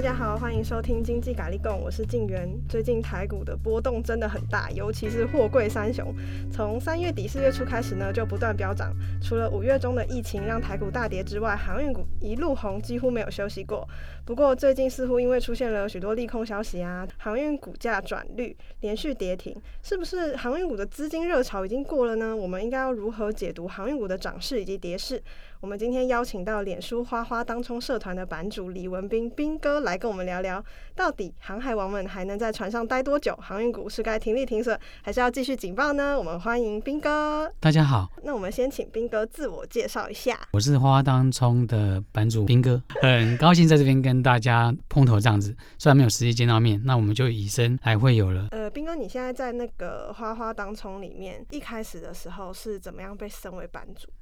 [0.00, 2.48] 大家好，欢迎收听经济咖哩供，我是静媛。
[2.66, 6.10] 最近台股的波动真的很大，尤其是货柜三雄，
[6.50, 8.96] 从三月底四月初开始呢，就不断飙涨。
[9.22, 13.86] 除了五月中的疫情让台股大跌之外，航运股一路红，几乎没有休息过。
[14.24, 22.34] 不过最近似乎因为出现了许多利空消息啊，航运股价转绿，连续跌停，是不是航运股的资金热潮已经过了呢？
[22.34, 25.22] 我们应该要如何解读航运股的涨势以及跌势？
[25.62, 30.64] 我们今天邀请到脸书花花当冲社团的版主李文斌斌哥来跟我们聊聊，
[30.96, 33.36] 到底航海王们还能在船上待多久？
[33.36, 36.16] 航运股是该停利停损，还是要继续警报呢？
[36.18, 37.52] 我们欢迎斌哥。
[37.60, 40.40] 大家好，那我们先请斌哥自我介绍一下。
[40.52, 45.54] 我是花花当冲的版主斌哥，很高兴在这边跟大家碰头这样子。
[45.78, 48.48] 虽然没有实际见到面，那我们就以身来会友了。
[48.52, 54.19] 呃，斌哥，你现在在那个花花当冲里面，一开始的时候是怎么样被升为版主的？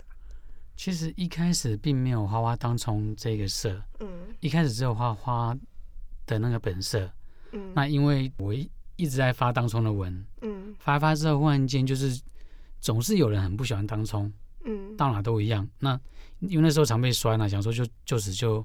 [0.78, 5.52] 其实一开始并没有花花当冲这个色，嗯，一开始只有花花
[6.24, 7.10] 的那个本色，
[7.50, 12.22] 嗯，那因为我一一直在发当冲的文，嗯，发一发之后，忽然间就是
[12.80, 14.32] 总是有人很不喜欢当冲，
[14.64, 15.68] 嗯，到哪都一样。
[15.80, 15.98] 那
[16.38, 18.64] 因为那时候常被摔了，想说就就此就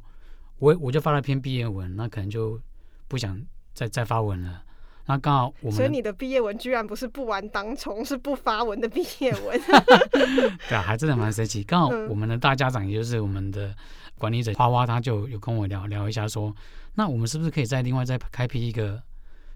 [0.59, 2.61] 我我就发了篇毕业文，那可能就
[3.07, 4.63] 不想再再发文了。
[5.05, 9.61] 那刚好我们，所以你的毕业文居然不是不玩当冲，是不发文的毕业文。
[10.69, 11.61] 对啊，还真的蛮神奇。
[11.61, 13.75] 刚好我们的大家长，也就是我们的
[14.17, 16.55] 管理者花花，他就有跟我聊聊一下，说，
[16.95, 19.03] 那我们是不是可以再另外再开辟一个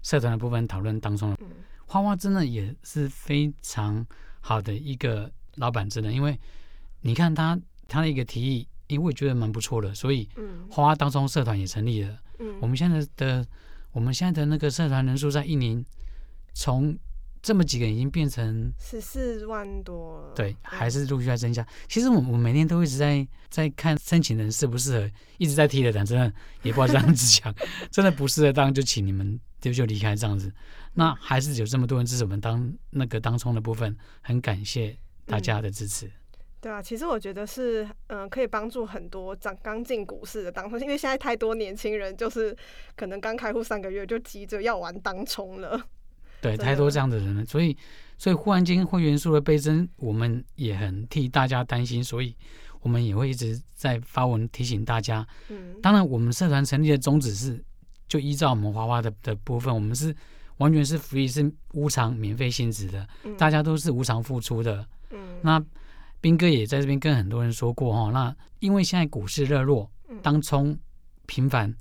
[0.02, 1.34] 社团的部分讨论当冲？
[1.86, 4.06] 花花真的也是非常
[4.40, 6.38] 好的一个老板，真的，因为
[7.00, 10.28] 你看他他的一个提议，因为我觉得蛮不错的，所以
[10.68, 12.18] 花花当中社团也成立了。
[12.60, 13.46] 我们现在的。
[13.92, 15.84] 我们现在的那个社团人数在一年，
[16.54, 16.96] 从
[17.40, 21.66] 这么几个已经变成十四万多，对，还是陆续在增加。
[21.88, 26.32] 其实我我每天都一直在在看申请人适不适合，一直在踢的，但真的
[26.62, 27.54] 也不知道这样子讲，
[27.90, 30.52] 真的不适合当就请你们就就离开这样子。
[30.94, 36.06] 那还是有这么多人支持我们当那个当冲的部分，很感谢大家的支持。
[36.06, 36.12] 嗯
[36.60, 42.56] 对啊，其实我觉得是，嗯、呃，可以帮助很多刚刚进股市的当冲，因为现在太多年轻人就是
[42.96, 45.80] 可能刚开户三个月就急着要玩当冲了。
[46.42, 47.76] 对，太多这样的人了，所以，
[48.16, 52.34] 所以忽然间会员数的倍增，我们也很替大家担心，所以
[52.80, 55.24] 我们也会一直在发文提醒大家。
[55.50, 57.62] 嗯，当然，我们社团成立的宗旨是，
[58.08, 60.12] 就依照我们花花的的部分，我们是
[60.56, 64.84] 完全是福利，是无偿免费性质的，大家都是无偿付出的。
[65.10, 65.64] 嗯，那。
[66.20, 69.90] 彬哥也在这边跟很多人说过哈，那因为现在股市热络，
[70.22, 70.76] 当冲
[71.26, 71.72] 频繁，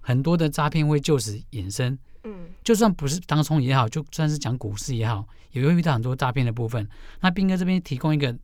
[0.00, 1.98] 很多的诈骗会就此衍生。
[2.24, 6.88] 嗯，就算不是当冲也好，就算是讲股市也好，也会遇到很多诈骗的部分。
[7.20, 8.34] 那斌哥这边提供一个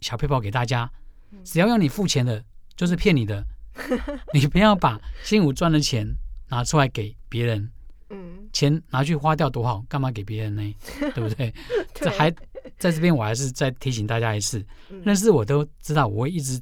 [0.00, 0.90] 小配包给大家，
[1.42, 2.44] 只要要你付钱的，
[2.76, 3.44] 就是骗你的，
[4.34, 6.06] 你不要把辛苦赚的钱
[6.50, 7.70] 拿出来给别人。
[8.10, 10.74] 嗯，钱拿去花掉多好，干嘛给别人呢？
[11.14, 11.52] 对不对？
[11.94, 12.32] 这还。
[12.78, 14.64] 在这边，我还是再提醒大家一次，
[15.04, 16.60] 认识我都知道，我会一直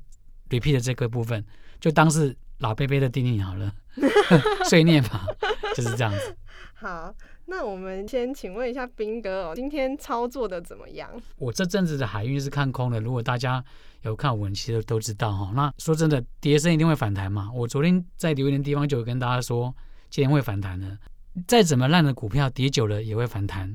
[0.48, 1.44] repeat 的这个部分，
[1.80, 3.72] 就当是老贝贝的叮咛好了，
[4.68, 5.26] 碎念吧，
[5.76, 6.36] 就是这样子。
[6.74, 7.14] 好，
[7.46, 11.10] 那我们先请问一下斌哥哦，今天操作的怎么样？
[11.36, 13.62] 我这阵子的海运是看空的，如果大家
[14.02, 15.52] 有看我，其实都知道哈。
[15.54, 17.50] 那说真的，跌升一定会反弹嘛。
[17.54, 19.74] 我昨天在留言的地方就有跟大家说，
[20.08, 20.96] 今天会反弹的。
[21.46, 23.68] 再怎么烂的股票，跌久了也会反弹；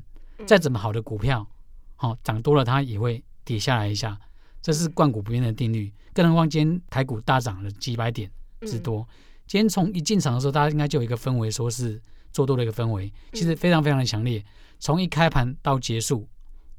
[0.44, 1.46] 再怎么好的股票。
[1.96, 4.18] 好，涨多了它也会跌下来一下，
[4.62, 5.92] 这是万股不变的定律。
[6.12, 8.30] 更何况今天台股大涨了几百点
[8.62, 9.06] 之多，
[9.46, 12.00] 今天从一进场的时候，大家应该就有一个氛围，说是
[12.32, 14.44] 做多的一个氛围，其实非常非常的强烈，
[14.78, 16.26] 从一开盘到结束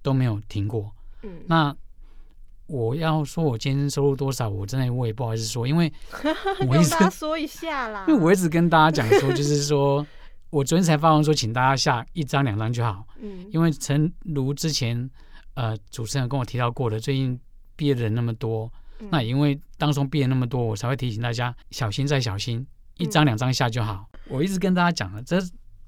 [0.02, 0.92] 都没有停过。
[1.46, 1.76] 那
[2.68, 5.92] 我要说我今天收入多少，我真的我也不好意思说，因为
[6.68, 10.06] 我一直说一下啦，因为我一直跟大家讲说，就是说。
[10.50, 13.06] 我昨天才发文说，请大家下一张两张就好。
[13.20, 15.10] 嗯，因为诚如之前
[15.56, 17.40] 呃主持人跟我提到过的，最近
[17.76, 22.66] 毕业的人那么多，嗯、那因为当中毕业那么多，我才会提醒大家小心再小心，
[22.98, 24.08] 一张两张下就好。
[24.14, 25.38] 嗯、我一直跟大家讲了，这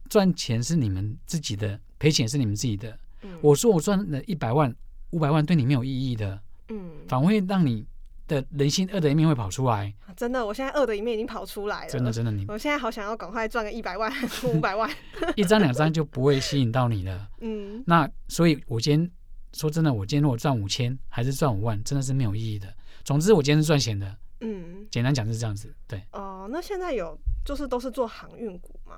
[0.10, 2.98] 赚钱是你们自己的，赔钱是你们自己的。
[3.22, 4.76] 嗯、我说我赚了一百万、
[5.12, 6.42] 五百万，对你没有意义的。
[6.70, 7.86] 嗯，反而会让你。
[8.30, 11.90] 的人性恶的一面会跑出来，真的，我现在恶的一面已经跑出来了。
[11.90, 14.10] 真的，真的，你，我现在好想要赶快赚个一百万、
[14.46, 14.90] 五百万，
[15.36, 17.28] 一张两张就不会吸引到你了。
[17.42, 19.12] 嗯，那所以，我今天
[19.54, 22.72] 说真的，我今天如果赚五千还是赚五万，真的是没有意义的。
[23.04, 24.16] 总之，我今天是赚钱的。
[24.42, 25.74] 嗯，简单讲就是这样子。
[25.88, 26.00] 对。
[26.14, 28.96] 哦、呃，那现在有就是都是做航运股吗？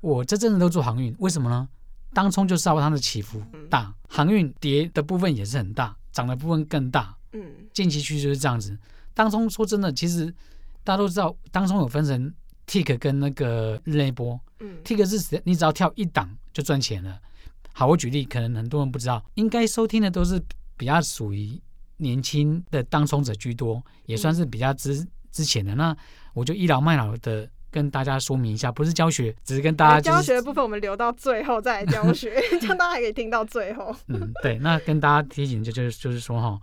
[0.00, 1.68] 我这阵子都做航运，为什么呢？
[2.12, 7.14] 当冲就知道它的起伏大，嗯、航运跌的部分也是很大，涨的部分更大。
[7.32, 8.76] 嗯，近期趋势就是这样子。
[9.14, 10.26] 当中说真的，其实
[10.82, 12.32] 大家都知道，当中有分成
[12.66, 14.38] tick 跟那个日内波。
[14.60, 17.18] 嗯，tick 是你只要跳一档就赚钱了。
[17.72, 20.42] 好，我举例，可能很多人不知道，应该收听的都是
[20.76, 21.60] 比较属于
[21.98, 25.74] 年轻的当冲者居多，也算是比较之之前的。
[25.74, 25.96] 那
[26.34, 33.94] 我就倚老卖老的跟大家说明一下，不是教学，只是跟大家、就是、教学的部分我们留到最后再来教学， 这样大家还可以听到最后。
[34.08, 36.60] 嗯，对，那跟大家提醒就就是就是说哈，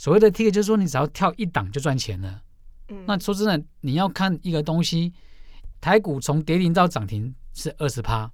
[0.00, 2.40] 所谓的 tick 就是说你只要跳一档就赚钱了。
[2.88, 5.12] 嗯，那说真的，你要看一个东西，
[5.78, 8.32] 台股从跌停到涨停是二十趴，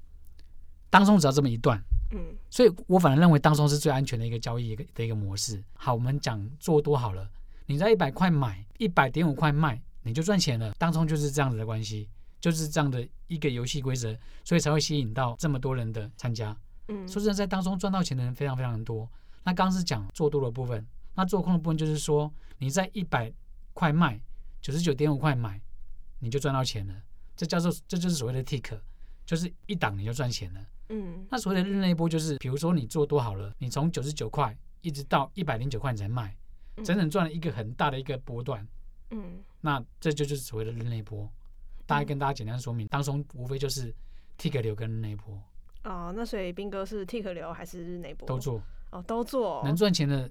[0.88, 1.82] 当中只要这么一段。
[2.12, 2.20] 嗯，
[2.50, 5.60] 所以我反而认为当中是最安全的一个交易一个的一个模式。
[5.74, 7.28] 好，我们讲做多好了，
[7.66, 10.72] 你在一百块买，一百点五块卖，你就赚钱了。
[10.78, 12.08] 当中就是这样子的关系，
[12.40, 16.56] 就是这样的一个游戏规则，所以才会吸引到这么多人的参加。
[16.86, 19.10] 嗯，说真的，在当中赚到钱的人非常非常多。
[19.42, 20.86] 那刚刚是讲做多的部分，
[21.16, 23.32] 那做空的部分就是说你在一百
[23.72, 24.20] 块卖，
[24.60, 25.60] 九十九点五块买，
[26.20, 26.94] 你就赚到钱了。
[27.34, 28.78] 这叫做这就是所谓的 tick，
[29.24, 30.60] 就是一档你就赚钱了。
[30.90, 36.36] 嗯，那所谓的日内波就是，比如说你做多好了，你从九十九块一直到一百零九块你才卖，
[36.84, 38.66] 整整赚了一个很大的一个波段。
[39.10, 41.28] 嗯，那这就就是所谓的日内波。
[41.86, 43.94] 大概跟大家简单说明，当中无非就是
[44.36, 45.40] tick 流跟日内波。
[45.84, 48.26] 哦，那所以斌哥是 tick 流还是日内波？
[48.26, 48.60] 都做。
[48.90, 49.62] 哦，都做。
[49.64, 50.28] 能赚钱的，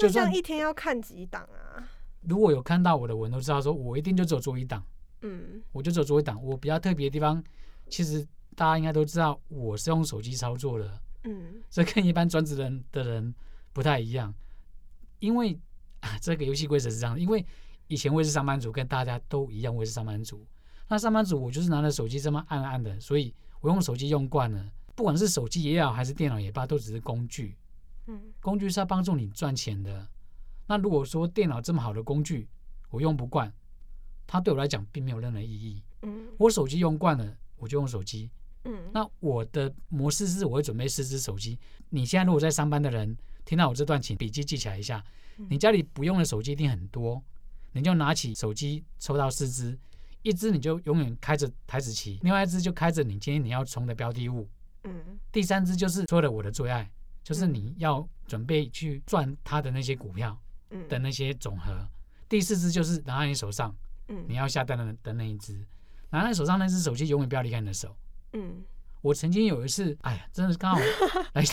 [0.00, 1.88] 就算一天要看几档啊？
[2.22, 4.84] 如果有看到我的文，都知道说我一定就只有做一档。
[5.22, 6.42] 嗯，我就只有做一档。
[6.42, 7.42] 我比较特别的地方，
[7.88, 8.26] 其实。
[8.56, 13.34] 大家应该都知道，我是用手机操作的，嗯，这跟一般专职人的人
[13.72, 14.34] 不太一样，
[15.20, 15.58] 因为
[16.00, 17.46] 啊，这个游戏规则是这样的，因为
[17.86, 20.44] 以前我也是上班族，跟大家都一样，我也是上班族。
[20.88, 27.56] 那上班族我就是拿着手机这么按按的，所以我用手机用惯了，不管是手机也好，还是电脑也罢，都只是工具，
[28.10, 30.08] 嗯，工具是要帮助你赚钱的。
[30.66, 32.48] 那如果说电脑这么好的工具，
[32.90, 33.52] 我用不惯，
[34.26, 35.82] 它对我来讲并没有任何意义。
[36.02, 38.30] 嗯，我手机用惯了，我就用手机。
[38.64, 41.58] 嗯，那我的模式是，我会准备四只手机。
[41.88, 45.02] 你现在如果在上班的人听到我这段，请笔记记起来一下。
[45.48, 47.22] 你家里不用的手机一定很多，
[47.72, 49.78] 你就拿起手机抽到四只，
[50.22, 54.46] 一只你就永远开着台子棋，另外一只就开着你今天你要冲的标的物。
[54.84, 56.90] 嗯，第三只就是说了我的最爱，
[57.30, 60.36] 就是你要准备去赚他的那些股票
[60.88, 61.72] 的那些总和。
[62.28, 63.72] 第四支就是拿在你手上，
[64.26, 65.64] 你要下单的的那一只，
[66.10, 67.96] 拿在你手上那只手机永远不要离开你的手。
[68.32, 68.64] 嗯，
[69.00, 70.80] 我曾经有一次，哎呀，真的是刚好
[71.34, 71.44] 来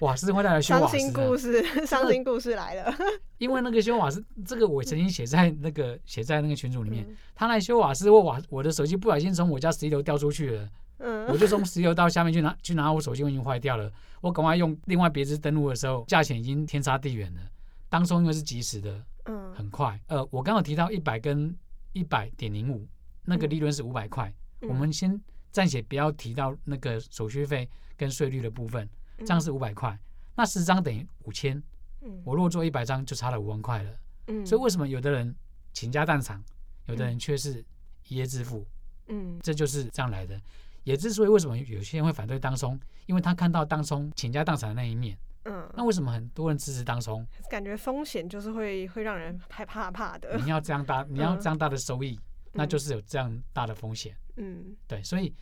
[0.00, 2.94] 瓦斯会带来修瓦斯，伤心故事，伤心故事来了。
[3.38, 7.06] 因为那个修瓦斯，这个我曾经写在那个写在那个群组里面。
[7.08, 10.68] 嗯、他来修瓦斯，我瓦我的手机不小心从我家十一楼掉出去了，
[11.02, 13.92] 嗯，我就从石油到下面去拿去拿我手机，我已经坏掉了。
[14.20, 17.40] 我赶快用另外别支登录的时候，价钱已经天差地远了。
[17.88, 20.00] 当中因为是即时的，嗯，很快。
[20.06, 21.54] 呃，我刚好提到一百跟
[21.92, 22.88] 一百点零五，
[23.24, 24.32] 那个利润是五百块，
[24.62, 25.20] 嗯、我们先。
[25.52, 28.88] 暂且不要提到那个手续费跟税率的部分，
[29.18, 30.00] 这样是五百块，
[30.34, 31.62] 那十张等于五千，
[32.00, 33.90] 嗯我如果做一百张就差了五万块了，
[34.28, 35.36] 嗯，所以为什么有的人
[35.74, 36.42] 倾家荡产，
[36.86, 37.62] 有的人却是
[38.08, 38.66] 一夜致富，
[39.08, 40.40] 嗯，这就是这样来的。
[40.84, 47.26] 也之所以为什么有些人会反对当冲，因为他看到当冲倾家荡产的那一面，嗯，那为什么很多人支持当冲？
[47.50, 50.36] 感觉风险就是会会让人害怕怕的。
[50.38, 52.18] 你要这样大，你要这样大的收益。
[52.54, 55.34] 那就是有这样大的风险，嗯，对，所以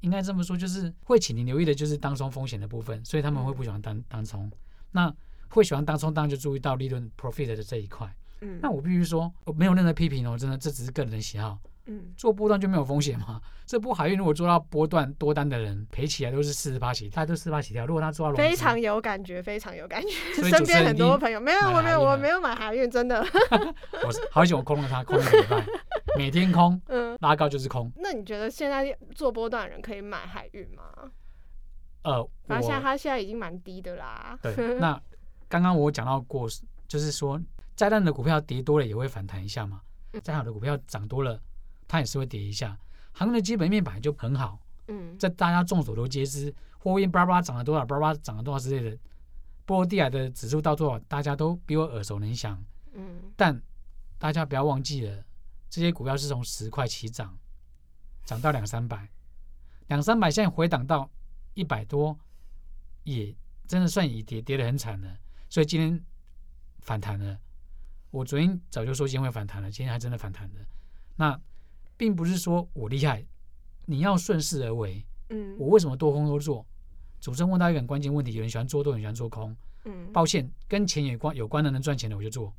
[0.00, 4.50] 应该这么说，就是会请你留意的就是当冲风险的部分，所以他们会不喜欢当当冲。
[4.92, 5.14] 那
[5.50, 8.10] 会喜欢当冲，当然就注意到利润 profit 的这一块。
[8.40, 11.58] 嗯，那我必须说，我没有任何批评哦，真的，这只是个人的喜好。
[11.86, 13.40] 嗯，做波段就没有风险吗？
[13.66, 17.86] 这波海运如果做到波段多单的人赔起来都是四十八起，他都四十八起跳。
[17.86, 20.42] 如果他做到非常有感觉，非常有感觉。
[20.42, 23.24] 身边很多朋友没有，我没有，我没有买海运，真的。
[24.02, 25.66] 我好久我空了它，空了一个礼拜，
[26.16, 27.90] 每天空， 嗯，拉高就是空。
[27.96, 31.10] 那你觉得现在做波段的人可以买海运吗？
[32.02, 34.38] 呃，反正现在它现在已经蛮低的啦。
[34.42, 35.00] 对， 那
[35.48, 36.48] 刚刚我讲到过，
[36.88, 37.40] 就是说
[37.76, 39.80] 灾难的股票跌多了也会反弹一下嘛，
[40.22, 41.40] 再好的股票涨多了。
[41.90, 42.78] 它也是会跌一下，
[43.10, 48.96] 航运的基本面本来就很好，嗯，这大家众所周知，货运叭叭涨了多少，叭叭涨了多少之类的，
[49.66, 53.60] 波罗的海的指数到多少，大家都比我耳熟能详，嗯，但
[54.20, 55.24] 大家不要忘记了，
[55.68, 57.36] 这些股票是从十块起涨，
[58.24, 59.10] 涨到两三百，
[59.88, 61.10] 两三百现在回档到
[61.54, 62.16] 一百多，
[63.02, 63.34] 也
[63.66, 65.18] 真的算已跌跌得很惨了，
[65.48, 66.00] 所以今天
[66.82, 67.36] 反弹了，
[68.12, 70.60] 我昨天早就说今天会反弹了，今天还真的反弹了，
[71.16, 71.40] 那。
[72.00, 73.22] 并不是说我厉害，
[73.84, 75.04] 你要顺势而为。
[75.28, 76.64] 嗯，我为什么多空都做？
[77.20, 79.54] 主持人问到一个很关键问题：有人喜欢做多，有人喜欢做空。
[79.84, 82.50] 嗯，抱歉，跟钱有关有关的能赚钱的我就做。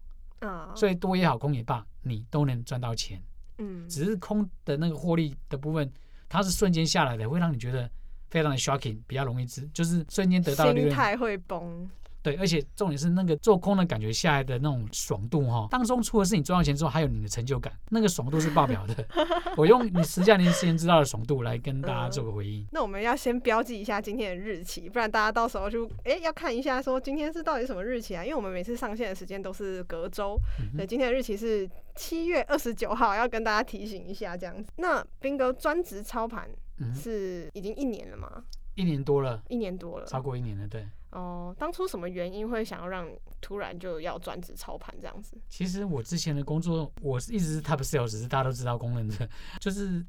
[0.41, 3.19] 啊，所以多也好，空也罢，你都能赚到钱。
[3.57, 5.91] 嗯，只是空的那个获利的部分，
[6.29, 7.89] 它是瞬间下来的，会让你觉得
[8.29, 11.89] 非常的 shocking，比较容易知，就是瞬间得到的利润，心态会崩。
[12.23, 19.05] 对，而且重点是那个做空的感觉下来的那种爽度哈，当中除了是你赚到钱之后，还有你的成就感，那个爽度是爆表的。
[19.57, 22.61] 我用你十几年时间知道的爽度来跟大家做个回应。
[22.61, 22.67] 嗯。
[22.71, 28.23] 那我们要先标记一下今天的日期，不然大家到时候就哎要看一下说今天是到底什么日期啊？
[28.23, 30.37] 因为我们每次上线的时间都是隔周，
[30.77, 34.71] 对，今天的日期是七月二十九号，要跟大家提醒一下这样子。
[34.77, 36.49] 那斌哥专职操盘
[36.93, 38.43] 是已经一年了吗？
[38.75, 40.87] 一年多了，一年多了，超过一年了，对。
[41.11, 43.07] 哦，当初什么原因会想要让
[43.41, 45.37] 突然就要专职操盘这样子？
[45.49, 50.05] 其实我之前的工作，我是一直是 top sales，是大家都知道公认的，就是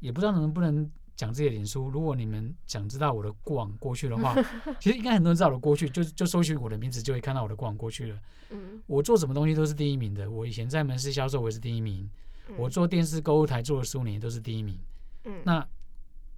[0.00, 1.88] 也不知道能不能讲自己的脸书。
[1.88, 4.34] 如果你们想知道我的过往过去的话，
[4.78, 8.18] 其实应该很多人知道我的过去，就就搜寻我的名字就会看到我的过往过去了。
[8.50, 10.30] 嗯，我做什么东西都是第一名的。
[10.30, 12.08] 我以前在门市销售，我也是第一名。
[12.58, 14.78] 我做电视购物台做了十五年，都是第一名。
[15.24, 15.66] 嗯，那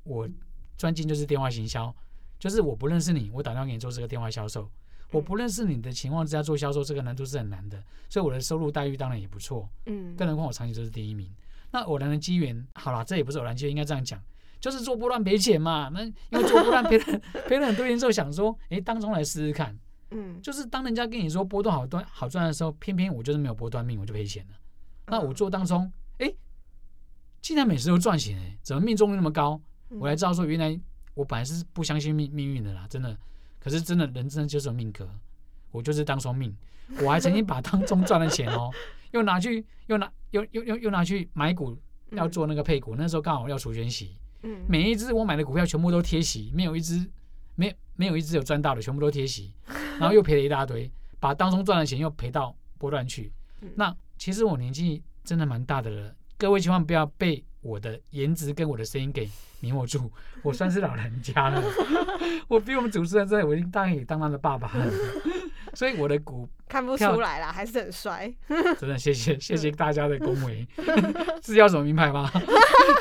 [0.05, 0.27] 我
[0.79, 1.95] 专精就是电话行销。
[2.39, 4.71] 就是我不认识你，我打电话给你做这个电话销售。
[5.13, 9.69] 我不认识你的情况之下做销售，这个难度是很难的，所以我的收入待遇当然也不错。
[9.87, 11.33] 嗯，更何况我长期都是第一名。
[11.71, 14.21] 那偶然的机缘，好了，这也不是偶然机缘，应该这样讲，
[14.59, 15.89] 就是做波段赔钱嘛。
[15.95, 19.79] 那因为做波段赔了赔了很多年之后，想说，哎，当中来试试看。
[20.11, 24.57] 嗯，就是当人家跟你说波段好赚好赚的时候，偏偏我就是没有波段命，我就赔钱了。
[25.07, 26.35] 那我做当中，哎，
[27.41, 29.61] 竟然每次都赚钱，哎，怎么命中率那么高？
[30.01, 30.81] 我才知道说原来。
[31.17, 33.17] 我本来是不相信命命运的啦，真的。
[33.59, 35.09] 可是真的人真的就是有命格，
[35.73, 36.55] 我就是当冲命。
[37.03, 38.71] 我还曾经把当中赚的钱哦，
[39.11, 41.77] 又拿去又拿又又又又拿去买股，
[42.11, 42.95] 要做那个配股。
[42.95, 44.17] 那时候刚好要除权息，
[44.69, 47.05] 每一只我买的股票全部都贴息，没有一只
[47.57, 49.53] 没没有一只有赚到的，全部都贴息。
[49.99, 53.33] 然后又赔了一大堆，把当中赚的钱又赔到波段去。
[53.75, 59.29] 那其实我年纪真的蛮大的了，各位千万不要被我的颜值跟我的声音给
[59.61, 60.11] 迷惑住，
[60.45, 61.63] 我算是老人家了，
[62.47, 64.91] 我比我们主持人在，我已经大概可以当他的爸爸了，
[65.75, 68.33] 所以我的股看不出来啦，还是很帅。
[68.79, 70.67] 真的谢谢谢谢大家的恭维，
[71.43, 72.31] 是要什么名牌吗？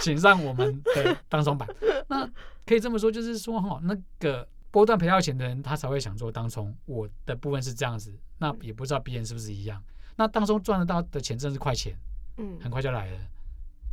[0.01, 1.67] 请上我们的当冲版。
[2.07, 2.27] 那
[2.65, 6.75] 可以这么说，就是说哈，那个波段赔到钱的人，他才会想做当冲。
[6.85, 9.81] 我的部分是这样子，那也不知道别人是不是一样。
[10.17, 11.95] 那当中赚得到的钱，真是快钱，
[12.37, 13.17] 嗯，很快就来了。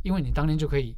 [0.03, 0.95] 因为你当天就可以，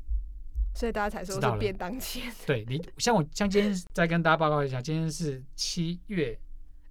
[0.74, 2.24] 所以大家才说是便当钱。
[2.46, 6.38] 对你，像我，像今天再跟大家报告一下，今天是七月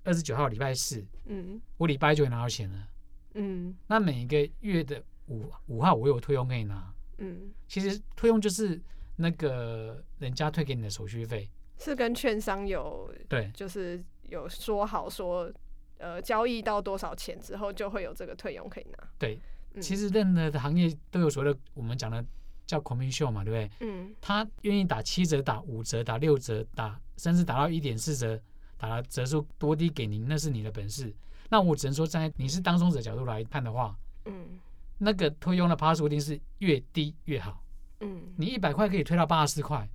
[0.05, 1.05] 二十九号，礼拜四。
[1.27, 2.89] 嗯，我礼拜一就会拿到钱了。
[3.35, 6.95] 嗯，那每一个月的五五号，我有退佣可以拿。
[7.19, 8.81] 嗯，其实退佣就是
[9.17, 15.53] 那个人家退给你的手续费，是跟券商有对，就是有说好说，
[15.99, 19.09] 呃，交易到多少钱之后就会有这个退佣可以拿。
[19.19, 19.41] 对。
[19.81, 22.25] 其实任何的行业都有所谓的我们讲的
[22.67, 23.89] 叫 commission 嘛，对不对？
[23.89, 24.15] 嗯。
[24.21, 28.41] 他愿意打七折、打五折、打六折、打甚至打到一点四折，
[28.77, 31.15] 打了折数多低给您，那是你的本事。
[31.51, 34.59] 那我只能说，在你是当中者角度来看的话，嗯，
[34.99, 37.63] 那个推佣的趴数一定是越低越好。
[38.01, 38.23] 嗯。
[38.37, 39.89] 你一百块可以推到八十四块，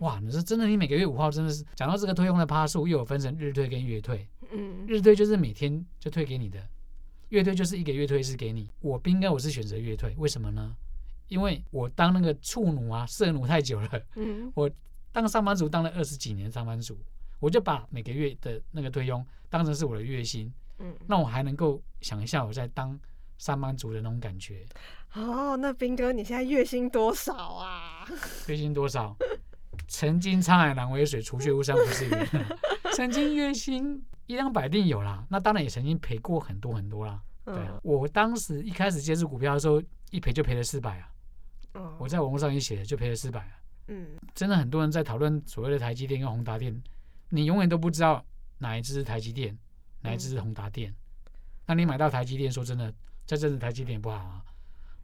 [0.00, 0.18] 哇！
[0.20, 4.26] 你说真的，你每个月五号真的是讲到这个推佣的趴数，又有分成日推跟月退。
[4.50, 4.86] 嗯。
[4.86, 6.58] 日推就是每天就退给你的。
[7.28, 10.74] 月退就是一个月退是给你，我不应该我是选择月退，为什么呢？
[11.28, 14.70] 因为我当那个处奴啊、色奴太久了，嗯，我
[15.12, 16.96] 当上班族当了二十几年上班族，
[17.38, 22.98] 我就把每个月的那个推佣当成是我的月薪，嗯，那我还能够想一下我在当
[23.36, 24.64] 上班族的那种感觉。
[25.14, 28.08] 哦，那兵哥你现在月薪多少啊？
[28.48, 29.14] 月薪多少？
[29.86, 32.12] 曾经沧海难为水，除却巫山不是云。
[32.94, 34.02] 曾经月薪。
[34.26, 37.18] 一两百定有啦，那当然也曾经赔过很多很多啦。
[37.46, 41.08] 对啊，我当时一开始接触股票的时候，一赔就赔了四百啊。
[41.96, 43.52] 我在网络上也写了，就赔了四百啊。
[43.86, 46.78] 嗯，真的很多人在讨论所谓的台积电跟宏达电，
[47.30, 48.22] 你永远都不知道
[48.58, 49.56] 哪一支是台积电，
[50.02, 50.94] 哪一支是宏达电。
[51.64, 52.92] 那你买到台积电，说真的，
[53.24, 54.44] 这阵子台积电不好啊。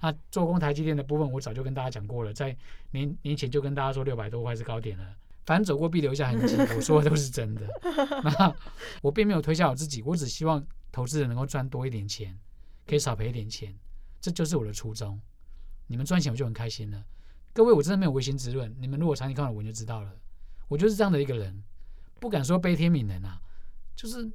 [0.04, 2.54] 那做工台积电的部分，我早就跟大家讲过了，在
[2.90, 5.16] 年年前就跟大家说六百多块是高点了。
[5.46, 7.66] 反正走过必留下痕迹，我说的都是真的。
[8.22, 8.54] 那
[9.00, 12.38] 我并没有推销我自己，我只希望投资人能够赚多一点钱，
[12.86, 13.74] 可以少赔一点钱，
[14.20, 15.18] 这就是我的初衷。
[15.86, 17.02] 你们赚钱我就很开心了。
[17.52, 20.12] 各位，我真的没有违心之论，你们如果长期看我文就知道了。
[20.68, 21.62] 我就是这样的一个人，
[22.20, 23.40] 不敢说悲天悯人啊，
[23.94, 24.30] 就是，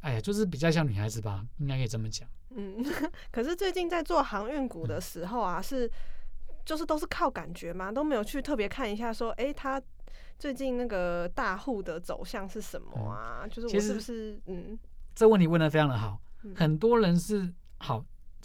[0.00, 2.28] 哎呀，就是比较像女孩子吧，应该可以这么讲。
[2.50, 2.84] 嗯，
[3.30, 5.90] 可是最近在做航运股的时候啊，是
[6.64, 9.80] 就是都是靠感觉嘛，都没有去特别看一下说，哎，他。
[10.38, 13.40] 最近那个大户的走向是什么啊？
[13.42, 14.78] 嗯、就是我是不是嗯？
[15.12, 18.04] 这问题问的非常的好，嗯、很多人是好，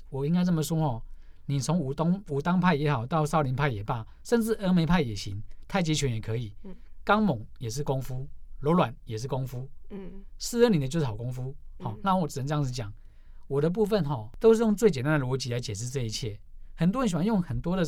[0.10, 1.04] 我应该这么说哦。
[1.46, 6.56] 你从武东武当派也好，到少林派也罢，甚至峨眉派也行，太极拳也可以。
[6.64, 8.28] 嗯，刚猛也是功夫，
[8.64, 9.70] 柔软也是功夫。
[9.90, 11.54] 嗯，适合你的就是好功夫。
[11.80, 12.92] 好，那我只能这样子讲。
[13.48, 16.40] 我的部分哈，都是用最简单的逻辑来解释这一切。
[16.76, 17.84] 很多人喜欢用很多的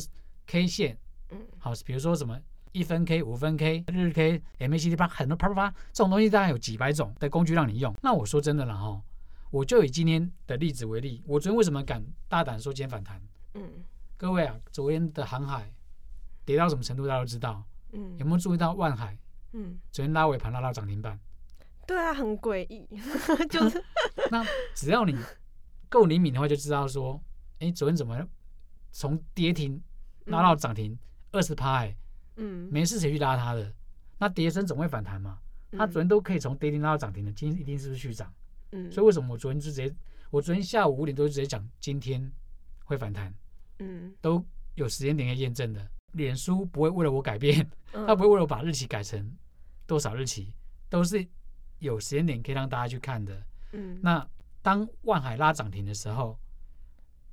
[0.46, 0.98] K 线，
[1.30, 2.38] 嗯，好，比如说什么
[2.72, 7.92] 一分 K、五分 K、日 K、MACD 八，很多啪啪啪，这种东西大概有几百种的工具让你用。
[8.02, 9.02] 那我说真的了哈，
[9.50, 13.20] 我就以今天的例子为例，我昨天为什么敢大胆说今天反弹？
[13.54, 13.82] 嗯，
[14.18, 15.72] 各位啊，昨天的航海
[16.44, 17.64] 跌到什么程度，大家都知道。
[17.92, 19.18] 嗯，有没有注意到万海？
[19.56, 21.18] 嗯，昨天拉尾盘拉到涨停板。
[21.86, 22.86] 对啊，很诡异，
[23.48, 23.82] 就是
[24.30, 24.44] 那
[24.74, 25.16] 只要你。
[25.88, 27.22] 够灵敏的话，就知道说，
[27.60, 28.20] 哎，昨天怎么
[28.90, 29.80] 从跌停
[30.24, 30.98] 拉到涨停
[31.30, 31.76] 二十趴？
[31.76, 31.96] 哎，
[32.34, 33.72] 嗯，没事谁去拉它的？
[34.18, 35.38] 那跌升总会反弹嘛？
[35.70, 38.30] 它昨天都可以从跌停拉到涨停的，今天一定是不是续涨？
[38.72, 39.94] 嗯，所以为什么我昨天就直接，
[40.30, 42.30] 我昨天下午五点多就直接讲今天
[42.84, 43.32] 会反弹？
[43.78, 44.44] 嗯，都
[44.74, 45.88] 有时间点可以验证的。
[46.14, 49.32] 脸书不会为了我改变，它不会为了我把日期改成
[49.86, 50.52] 多少日期，
[50.88, 51.26] 都是
[51.78, 53.42] 有时间点可以让大家去看的。
[53.72, 54.26] 嗯，那。
[54.62, 56.36] 当万海拉涨停的时候，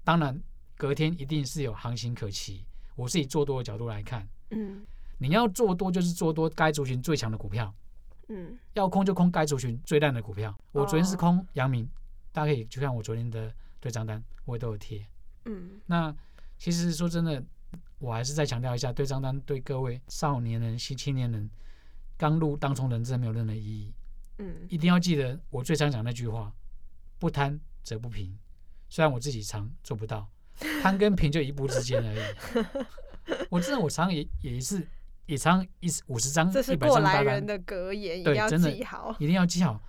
[0.04, 0.40] 当然
[0.78, 2.64] 隔天一定是有行情可期。
[2.96, 4.86] 我是以做多的角度来看，嗯，
[5.18, 7.74] 你要做多就是做多该族群最强的股票，
[8.28, 10.56] 嗯，要空就空该族群最烂的股票。
[10.74, 11.90] 我昨天是空阳明，
[12.32, 15.04] 大家可以去看我昨天的对账单，我也都有贴，
[15.46, 15.82] 嗯。
[15.88, 16.16] 那
[16.60, 17.44] 其实说真的，
[17.98, 21.50] 我还是再强调一下，对账单对各位少年人、新青年人
[22.18, 23.94] 刚入当冲人真的没有任何意义，
[24.38, 26.54] 嗯，一定要记得我最常讲那句话。
[27.20, 28.38] 不贪则不平，
[28.90, 30.30] 虽然我自己常做不到，
[30.82, 32.66] 贪跟平就一步之间而已。
[33.50, 34.86] 我真的我常也也是
[35.26, 38.70] 也常一五十张，这是过来人的格言，对，真的
[39.20, 39.82] 一定要记好。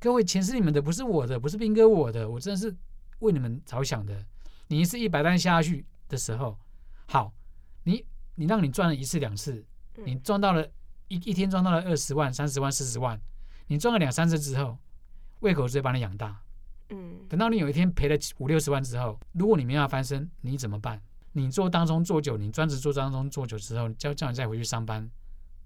[0.00, 2.74] 各位钱是你们的，不是我的，不是兵哥我的，我真的是
[3.18, 4.24] 为你们着想的。
[4.68, 6.58] 你一次一百单下去的时候，
[7.06, 7.30] 好，
[7.82, 8.02] 你
[8.36, 9.62] 你让你赚了一次两次，
[10.06, 10.66] 你赚到了
[11.08, 13.20] 一一天赚到了二十万、三十万、四十万，
[13.66, 14.78] 你赚了两三次之后，
[15.40, 16.40] 胃口直接把你养大。
[16.90, 21.00] 嗯，等到你有一天赔了五六十万之后，如果你没办法翻身，你怎么办？
[21.32, 25.08] 你做当中做久，你专职做当中做久之后，叫叫你再回去上班，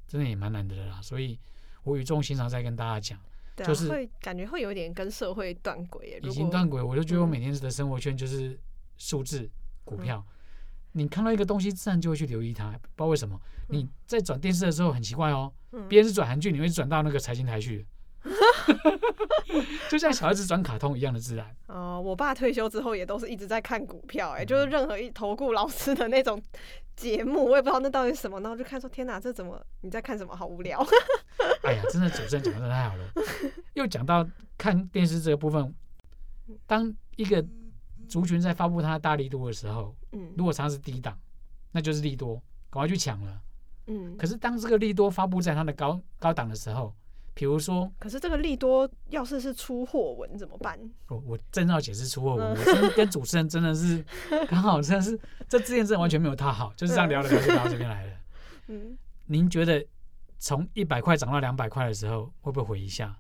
[0.09, 1.01] 真的也蛮难得的啦。
[1.01, 1.39] 所以，
[1.85, 3.19] 我语重心长再跟大家讲，
[3.55, 6.21] 对啊、就是会感觉会有点跟社会断轨。
[6.23, 8.59] 已经断轨，我就觉得我每天的生活圈就是
[8.99, 9.49] 数字、
[9.85, 10.19] 股票。
[10.19, 10.33] 嗯、
[10.93, 13.41] 你看到一个东西，自然就会去留意它，不知道为什么。
[13.69, 15.53] 你在转电视的时候很奇怪哦，
[15.89, 17.87] 别人是转韩剧，你会转到那个财经台去。
[19.91, 21.47] 就像小孩子转卡通一样的自然。
[21.67, 26.41] 哦、呃，我爸退休之后也都是一直在看股票、欸，哎、嗯，就是任何一投顾老师的那种
[26.95, 30.37] 节目，我也不知道那到底是什么，然后就看说，天哪，这怎么你在看什么？
[30.37, 30.85] 好无聊。
[31.65, 33.05] 哎呀，真的主持人讲的太好了。
[33.75, 34.27] 又讲到
[34.57, 35.75] 看电视这个部分，
[36.67, 37.45] 当一个
[38.13, 41.19] 族群在发布它的大力度的时候，嗯，如果它是低档，
[41.71, 42.35] 那就是利多，
[42.69, 43.41] 赶快去抢了。
[43.87, 46.95] 嗯，可是当这个利多发布在它的高高档的时候，
[47.33, 50.79] 比如说，可是这个利多要是是出货文怎么办？
[51.09, 54.05] 我我正要解释出货文，我真跟主持人真的是
[54.47, 58.13] 刚好真的是这之前真的完全没有他好，就是这样聊着聊着聊到这边来了。
[58.69, 59.83] 嗯，您觉得
[60.39, 63.17] 从一百块涨到两百块的时候，会不会回一下？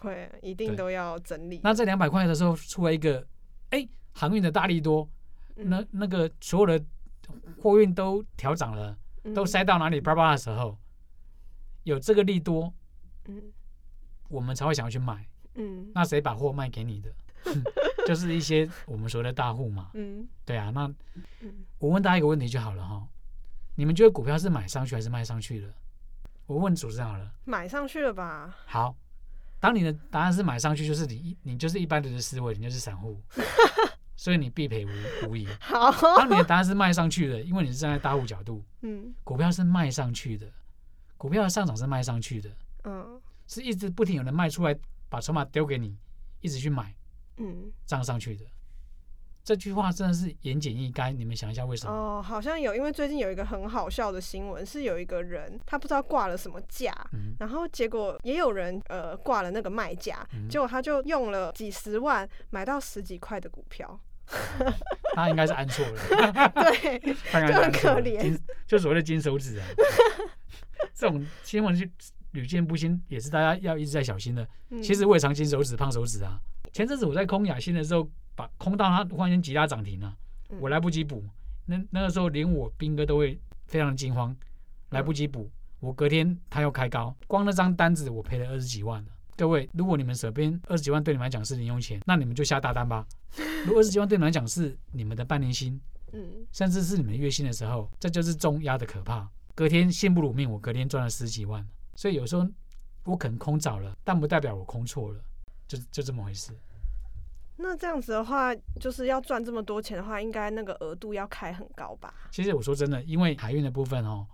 [0.00, 1.60] 会，一定都要整理。
[1.62, 3.22] 那在两百块的时候出了一个，
[3.70, 5.08] 哎，航运的大力多，
[5.54, 6.84] 那那个所有的
[7.60, 8.96] 货运都调涨了，
[9.34, 10.76] 都塞到哪里叭叭的时候，
[11.84, 12.72] 有这个利多。
[13.26, 13.42] 嗯，
[14.28, 15.26] 我们才会想要去买。
[15.54, 17.12] 嗯，那谁把货卖给你的？
[18.06, 19.90] 就是一些我们所谓的大户嘛。
[19.94, 20.70] 嗯，对啊。
[20.70, 20.92] 那
[21.78, 23.06] 我问大家一个问题就好了哈，
[23.74, 25.68] 你们觉得股票是买上去还是卖上去的？
[26.46, 27.32] 我问主持人好了。
[27.44, 28.54] 买上去了吧？
[28.66, 28.96] 好，
[29.60, 33.20] 当你的答案是买上去，就是你你就是一般人的思维，你就是散户，
[34.16, 35.46] 所以你必赔无无疑。
[35.60, 38.64] 好，当你的答案是卖上去的，因为你是站在大户角度。
[38.80, 40.46] 嗯，股票是卖上去的，
[41.16, 42.50] 股票的上涨是卖上去的。
[42.84, 44.74] 嗯，是一直不停有人卖出来，
[45.08, 45.94] 把筹码丢给你，
[46.40, 46.94] 一直去买，
[47.36, 48.44] 嗯，涨上去的。
[49.50, 51.92] 这句话真的是言简意赅，你们想一下为什么？
[51.92, 63.98] 哦，好像有，因为最近有一个很好笑的新闻，是有一个人他不知道挂了什么价，嗯、然后结果也有人呃挂了那个卖价，嗯、结果他就用了几十万买到十几块的股票，
[65.16, 66.00] 他应该是按错了，
[66.54, 69.66] 对，他就很可怜，就所谓的金手指啊，
[70.94, 71.84] 这种新闻就。
[72.32, 74.46] 屡见不鲜，也是大家要一直在小心的。
[74.80, 76.38] 其实我也常金手指、胖手指啊。
[76.72, 80.16] 前阵子我在空雅新的时候，把空到它忽然间急拉涨停了，
[80.60, 81.24] 我来不及补。
[81.66, 84.34] 那那个时候连我兵哥都会非常的惊慌，
[84.90, 85.50] 来不及补。
[85.78, 89.08] 我隔天它又开高，光那张单子我赔了二十几万了。
[89.36, 93.06] 各位，如果你们手边二十几万对你们来讲是零用钱，那你们就下大单吧。
[93.64, 95.80] 如果二十几万对你们来讲是你们的半年薪，
[96.12, 99.26] 嗯，甚至是你们月薪的时候，这就是重压的可怕。
[99.54, 102.46] 隔天幸不辱命，我隔天赚了十几万，所以有时候
[103.04, 105.20] 我可能空找了，但不代表我空错了，
[105.66, 106.52] 就就这么回事。
[107.62, 112.12] 那这样子的话，就是要赚这么多钱的话，应该那个额度要开很高吧？
[112.30, 114.26] 其实我说真的，因为海运的部分哦，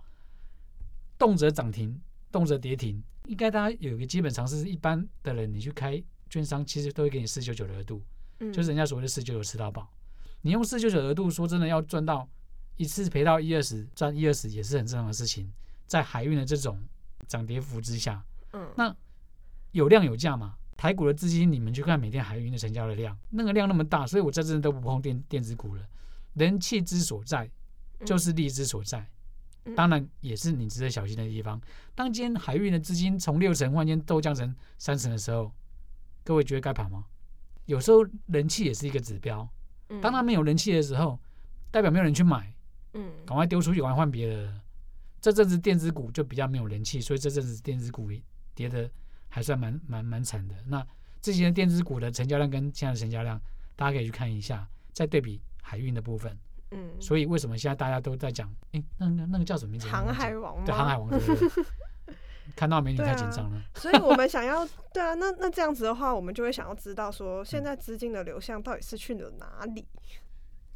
[1.17, 1.99] 动辄涨停，
[2.31, 8.01] 动辄跌停，应该大家有一个基本常识，一般的人你去开券商，其实都会给你四九九的额度，
[8.39, 9.89] 嗯，就是人家所谓的四九九吃到饱。
[10.41, 12.27] 你用四九九额度，说真的要赚到
[12.77, 15.51] 一次赔到一二十，赚一二十也是很正常的事情。
[15.85, 16.81] 在海运的这种
[17.27, 18.95] 涨跌幅之下，嗯，那
[19.71, 20.55] 有量有价嘛。
[20.77, 25.83] 台股的资金，你们去看每天海运的成交的量，那个量那么大，所以我在这阵都不碰电电子股了。
[26.35, 27.49] 人气之所在，
[28.05, 29.09] 就是利之所在，
[29.75, 31.59] 当然也是你值得小心的地方。
[31.95, 35.51] 当今天海运的资金从六成忽然间都降成三成的时候，
[36.23, 37.05] 各位觉得该跑吗？
[37.65, 39.49] 有时候人气也是一个指标，
[39.99, 41.19] 当他没有人气的时候，
[41.71, 42.53] 代表没有人去买，
[42.93, 44.61] 嗯，赶快丢出去，赶快换别的。
[45.19, 48.11] 这阵子电子股就比较没有人气，所以这阵子电子股
[48.53, 48.87] 跌的。
[49.29, 50.55] 还算蛮蛮蛮惨的。
[50.65, 50.85] 那
[51.21, 53.39] 这些电子股的成交量跟现在的成交量，
[53.75, 56.37] 大家可以去看一下，再对比海运的部分。
[56.71, 56.89] 嗯。
[56.99, 58.53] 所以为什么现在大家都在讲？
[58.71, 59.87] 哎，那个那个叫什么名字？
[59.87, 60.63] 航海王。
[60.63, 61.65] 对，航海王对对对。
[62.55, 63.61] 看到美女太紧张了。
[63.75, 69.85] 所以我们想要，对啊，那那这样子的话，我们就会想要知道说，现在资金的流向到底是去了哪里？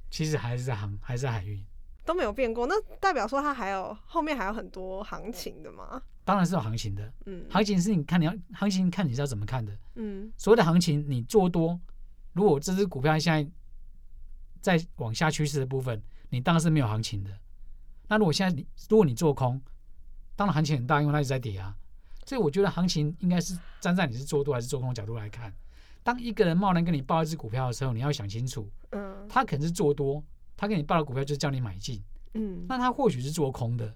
[0.09, 1.63] 其实还是在航，还是在海运。
[2.05, 6.01] 都没有变过，那代表说它还有后面还有很多行情的吗？
[6.23, 11.79] 当然是有行情的，嗯，行情是你看你要行情看你是要怎么看的，嗯，所谓的行情你做多，
[12.33, 13.51] 如果这只股票现在
[14.77, 17.31] 在往下趋势的部分，你当然是没有行情的。
[18.07, 19.59] 那如果现在你如果你做空，
[20.35, 21.75] 当然行情很大，因为它一直在跌啊，
[22.25, 25.53] 所以我觉得行情应该是站在你是做多还是做空的角度来看。
[26.03, 30.23] 当一个人贸然跟你报一只股票的时候，你要想清楚，嗯，他可能是做多。
[30.61, 31.99] 他给你报的股票就是叫你买进，
[32.35, 33.95] 嗯，那他或许是做空的，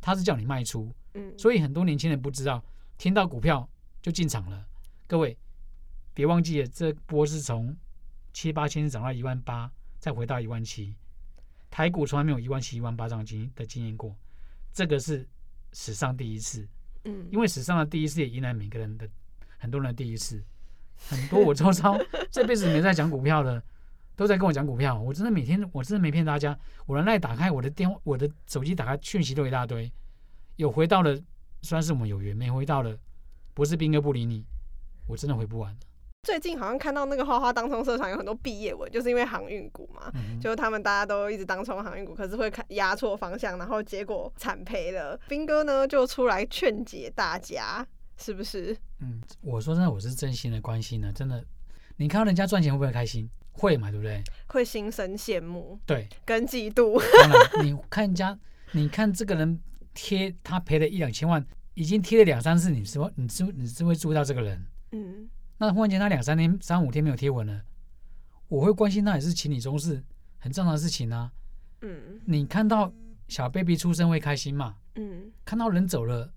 [0.00, 2.64] 他是叫你卖出，嗯，所以很多年轻人不知道，
[2.96, 3.68] 听到股票
[4.00, 4.66] 就进场了。
[5.06, 5.36] 各位
[6.14, 7.76] 别忘记了，这波是从
[8.32, 10.96] 七八千涨到一万八，再回到一万七，
[11.70, 14.16] 台股从来没有一万七、一万八这样经的经验过，
[14.72, 15.28] 这个是
[15.74, 16.66] 史上第一次，
[17.04, 19.06] 嗯，因为史上的第一次也迎来每个人的
[19.58, 20.42] 很多人的第一次，
[20.96, 21.94] 很多我周遭
[22.32, 23.62] 这辈子没在讲股票的。
[24.16, 26.58] 都在跟我讲股票，我真的每天，我真的没骗大家。
[26.86, 29.92] 我的赖打开，我的电话，我的手机打开，讯息都一大堆。
[30.56, 31.16] 有回到了，
[31.62, 32.96] 算是我们有缘；没回到了，
[33.52, 34.44] 不是兵哥不理你，
[35.06, 35.76] 我真的回不完。
[36.22, 45.16] 最近好像看到那个花花当冲社团有很多毕业文，就是因为航运股嘛，嗯、就是他们大家都一直当冲航运股，可是会看压错方向，然后结果惨赔了。
[45.28, 48.76] 兵哥呢就出来劝解大家，是不是？
[49.00, 51.44] 嗯，我说真的，我是真心的关心呢，真的。
[51.98, 53.30] 你看到人家赚钱会不会开心？
[53.56, 54.22] 会嘛，对不对？
[54.48, 57.00] 会心生羡慕，对，跟嫉妒。
[57.22, 58.38] 当然，你看人家，
[58.72, 59.58] 你看这个人
[59.94, 64.64] 贴他赔了一两千万，已经贴了两三次，你是会，你是你是会注意到这个人。
[64.92, 65.28] 嗯。
[65.58, 67.62] 那忽然间他两三天、三五天没有贴文了，
[68.48, 70.04] 我会关心他也是情理中事，
[70.38, 71.32] 很正常的事情啊。
[71.80, 72.20] 嗯。
[72.26, 72.92] 你看到
[73.28, 74.76] 小 baby 出生会开心嘛？
[74.96, 75.32] 嗯。
[75.44, 76.30] 看到人走了，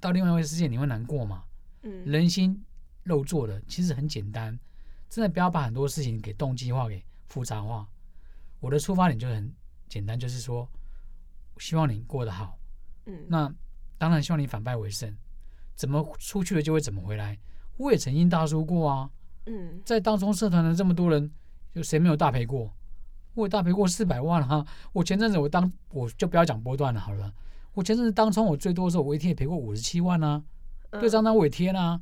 [0.00, 1.44] 到另外一个世界你会难过嘛？
[1.82, 2.04] 嗯。
[2.04, 2.62] 人心
[3.04, 4.58] 肉做的，其实很简单。
[5.12, 7.86] 真的不要把很多事情给动机化、给复杂化。
[8.60, 9.54] 我的出发点就很
[9.86, 10.66] 简单，就是说，
[11.58, 12.58] 希望你过得好。
[13.04, 13.54] 嗯，那
[13.98, 15.14] 当然希望你反败为胜。
[15.74, 17.38] 怎么出去了就会怎么回来。
[17.76, 19.10] 我也曾经大输过啊。
[19.44, 21.30] 嗯，在当中社团的这么多人，
[21.74, 22.72] 就谁没有大赔过？
[23.34, 24.66] 我也大赔过四百万哈、啊。
[24.94, 27.30] 我前阵子我当我就不要讲波段了好了。
[27.74, 30.42] 我前阵子当冲我最多的时候，我一天也赔过五十七万啊。
[30.92, 32.00] 对账单我也贴了。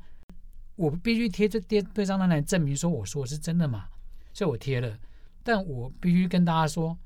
[0.80, 3.86] 我必须贴这贴对账单来证明说我说的是真的嘛，
[4.32, 4.98] 所以我贴了。
[5.42, 6.98] 但我必须跟大家说，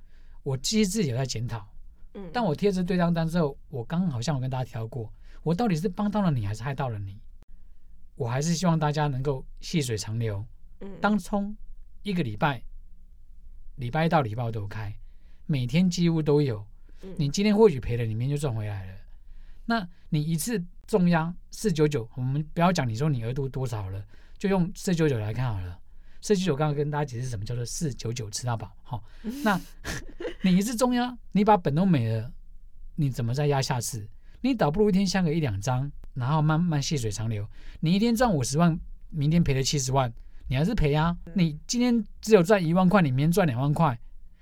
[0.45, 1.69] 我其实自己有在检讨。
[2.13, 7.21] 嗯，但我贴这对账单之后，我刚好像我跟大家提到过，我到底是帮到了你还是害到了你？
[8.15, 10.47] 我还是希望大家能够细水长流。
[10.81, 11.57] 嗯，当冲
[12.05, 12.63] 一个礼拜，
[13.75, 14.97] 礼拜一到礼拜五都开，
[15.47, 16.65] 每天几乎都有。
[17.17, 18.93] 你今天或许赔了，你明天就赚回来了。
[19.65, 20.65] 那你一次。
[20.87, 24.05] 重压四九九，我们不要讲你说你额度多少了，
[24.39, 25.79] 就用四九九来看好了。
[26.21, 29.05] 四九九刚刚跟大家解释什么叫做四九九吃到饱，好，
[29.43, 29.61] 那
[30.43, 32.33] 你一次重压，你把本都没了，
[32.97, 34.09] 你怎么再压下次？
[34.41, 37.47] 你倒不如一天下个一两张，然后慢慢细水长流。
[37.81, 38.79] 你一天赚五十万，
[39.11, 40.11] 明天赔了七十万，
[40.49, 41.15] 你还是赔啊。
[41.35, 43.99] 你今天只有赚一万块，你明天赚两万块，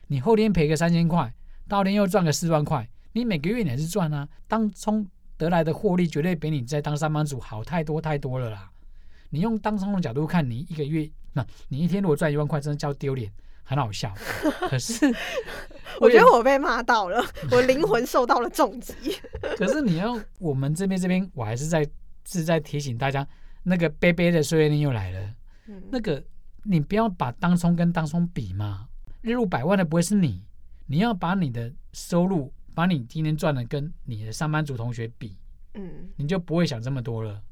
[0.06, 1.34] 你后天赔个三千块，
[1.66, 4.28] 到后天又赚个四万块，你每个月你还是赚啊。
[4.46, 5.04] 当冲。
[5.44, 8.70] 得来的获利绝对比你在当上班族好太多太多了啦！
[9.30, 14.12] 你用当冲的角度看，你一个月，那你一天如果赚一万块，真的叫丢脸，很好笑。
[14.68, 15.06] 可是，
[16.00, 18.94] 我觉得我被骂到了， 我灵魂受到了重击。
[19.56, 21.88] 可是你要我们这边这边，我还是在
[22.26, 23.26] 是在提醒大家，
[23.62, 25.34] 那个杯杯的岁月又来了。
[25.66, 26.22] 嗯、那个
[26.64, 28.86] 你不要把当冲跟当冲比嘛，
[29.22, 30.42] 日入百万的不会是你，
[30.86, 35.36] 你要把你的收入，把你今天赚的跟你的上班族同学比，
[35.74, 37.42] 嗯，你就不会想这么多了。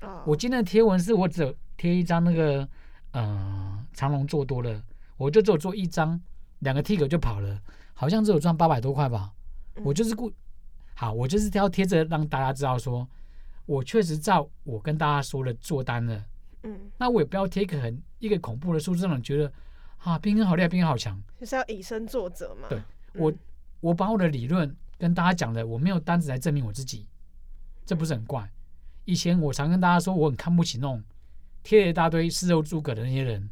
[0.00, 2.68] 哦、我今天的贴文是我只有贴一张那个，
[3.12, 4.82] 呃，长龙做多了，
[5.16, 6.20] 我就只有做一张，
[6.60, 7.60] 两个 T 就跑了，
[7.94, 9.32] 好像只有赚八百多块吧。
[9.76, 10.32] 嗯、我就是故，
[10.94, 13.08] 好，我就是要贴着让大家知道说，
[13.66, 16.24] 我确实照我跟大家说的做单了。
[16.64, 19.52] 嗯，那我也不要贴一个很一个恐怖的数字，让人觉得
[19.98, 22.68] 啊，冰哥好厉害，冰哥好强，就是要以身作则嘛。
[22.68, 22.80] 对，
[23.14, 23.38] 我，嗯、
[23.84, 27.06] 我把我的理论跟大家讲的，我没有单子来证明我自己，
[27.84, 28.50] 这不是很怪？
[29.04, 31.04] 以前我常跟大家说，我很看不起那种
[31.62, 33.50] 贴了一大堆事后诸葛的那些人，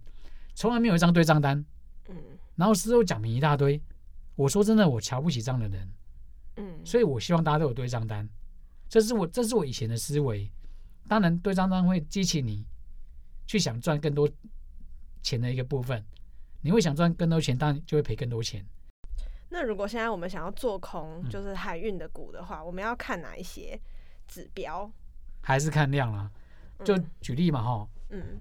[0.55, 1.62] 从来没有一张对账单。
[2.09, 2.16] 嗯，
[2.57, 3.79] 然后事后讲明一大堆，
[4.35, 5.87] 我说真的，我瞧不起这样的人。
[6.57, 8.27] 嗯，所以我希望大家都有对账单，
[8.88, 10.51] 这是我这是我以前的思维。
[11.09, 12.64] 当然，对账单会激起你。
[13.47, 14.27] 去想赚更多
[15.21, 16.03] 钱的一个部分，
[16.62, 18.64] 你会想赚更多钱，当然就会赔更多钱。
[19.53, 23.79] 那如果现在我们想要做空，就是海运的股的话，嗯、我们要看哪一些
[24.27, 24.91] 指标？
[25.43, 26.31] 还是看量啊？
[26.83, 28.41] 就举例嘛，哈，嗯，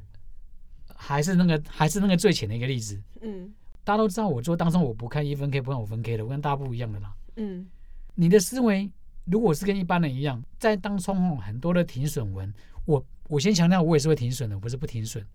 [0.95, 7.69] 还是那个，还是那个最浅的一个例子，嗯，大家都知道，我做当中我不看一分 K，不看五分 K 的，我跟大家不一样的啦，嗯，
[8.15, 8.89] 你的思维
[9.25, 12.51] 如果是跟一般人一样，在当中很多的停损文，
[12.85, 13.05] 我。
[13.27, 15.25] 我先强调，我也是会停损的，我不是不停损。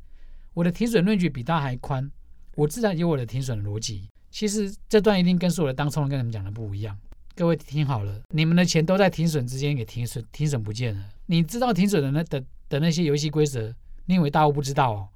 [0.53, 2.13] 我的停损论据比大家还宽，
[2.55, 4.11] 我自然有我的停损的逻辑。
[4.37, 6.95] 其实这段一定跟所有的当冲人跟你们讲的不一样。
[7.35, 11.03] 各位听好了，你们的钱都在停损之间给停损，停损不见了。
[11.25, 15.09] 你知道停损的那的的那些游戏规则，你以为大户不知道哦？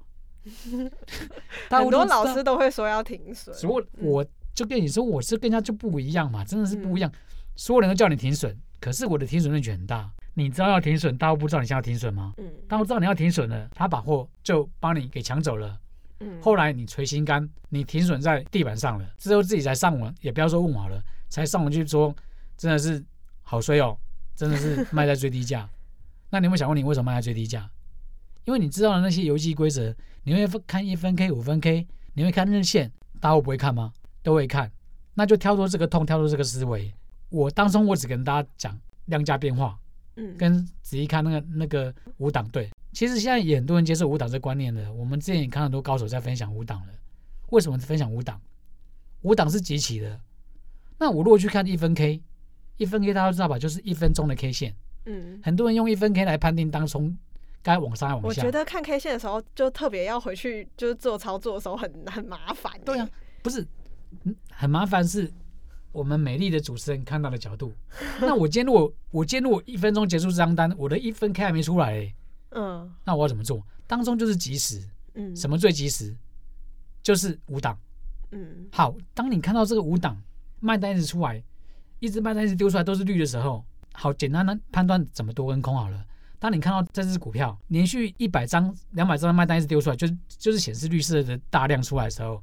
[1.69, 3.55] 很多老师都会说要停损。
[3.55, 7.11] 所以我就跟你说，我是跟人家就不一样嘛，真的是不一样。
[7.55, 10.09] 所有人都叫你停损，可是我的停损论据很大。
[10.33, 12.33] 你知道要停损，大户不知道你现在要停损吗？
[12.39, 15.77] 嗯，大户知道你要停损了，他把货就帮你给抢走了。
[16.21, 22.15] 嗯，后来你捶心肝，你停损在地板上了，之后自己才上网，也不要说问好了，才上网去说，
[22.57, 23.03] 真的是
[23.41, 23.97] 好衰哦，
[24.35, 25.67] 真的是卖在最低价。
[26.29, 27.69] 那你有没有想过，你为什么卖在最低价？
[28.45, 33.93] 因为你知道的那些游戏规则，你会看一分 K、五分 K，你会看日线，大家不会看吗？
[34.23, 34.71] 都会看，
[35.15, 36.93] 那就跳出这个痛，跳出这个思维。
[37.29, 39.77] 我当中我只跟大家讲量价变化。
[40.17, 44.91] 嗯，跟仔细看那个那个五档，对，其实现在也很多人接受五档这观念的。
[44.93, 46.93] 我们之前也看很多高手在分享五档了。
[47.49, 48.39] 为什么分享五档？
[49.21, 50.19] 五档是集齐的。
[50.97, 52.21] 那我如果去看一分 K，
[52.77, 53.57] 一分 K 大家知道吧？
[53.57, 54.75] 就是一分钟的 K 线。
[55.05, 57.17] 嗯，很多人用一分 K 来判定当冲
[57.61, 58.27] 该往上还往下。
[58.27, 62.71] 我觉得看 K 线的时候，就特别要回去就是做操作的时候很很麻烦。
[62.85, 63.09] 对啊，
[63.41, 63.65] 不是，
[64.49, 65.31] 很麻烦是。
[65.91, 67.73] 我们美丽的主持人看到的角度，
[68.21, 72.15] 那我今天如果我今天如果一分钟结束这张单，我的一分 K 还没出来，欸，
[72.51, 73.65] 嗯，那我要怎么做？
[73.87, 74.81] 当中就是及时，
[75.15, 76.15] 嗯，什么最及时？
[77.03, 77.77] 就是五档，
[78.31, 80.21] 嗯，好，当你看到这个五档
[80.59, 81.43] 卖单一直出来，
[81.99, 86.05] 一直卖单一直丢出来都是绿的时候，好，简单的判断怎么多跟空好了。
[86.39, 92.41] 当你看到这只股票连续一百张、两百张卖单一直丢出来，就是就是显示绿色的大量出来的时候，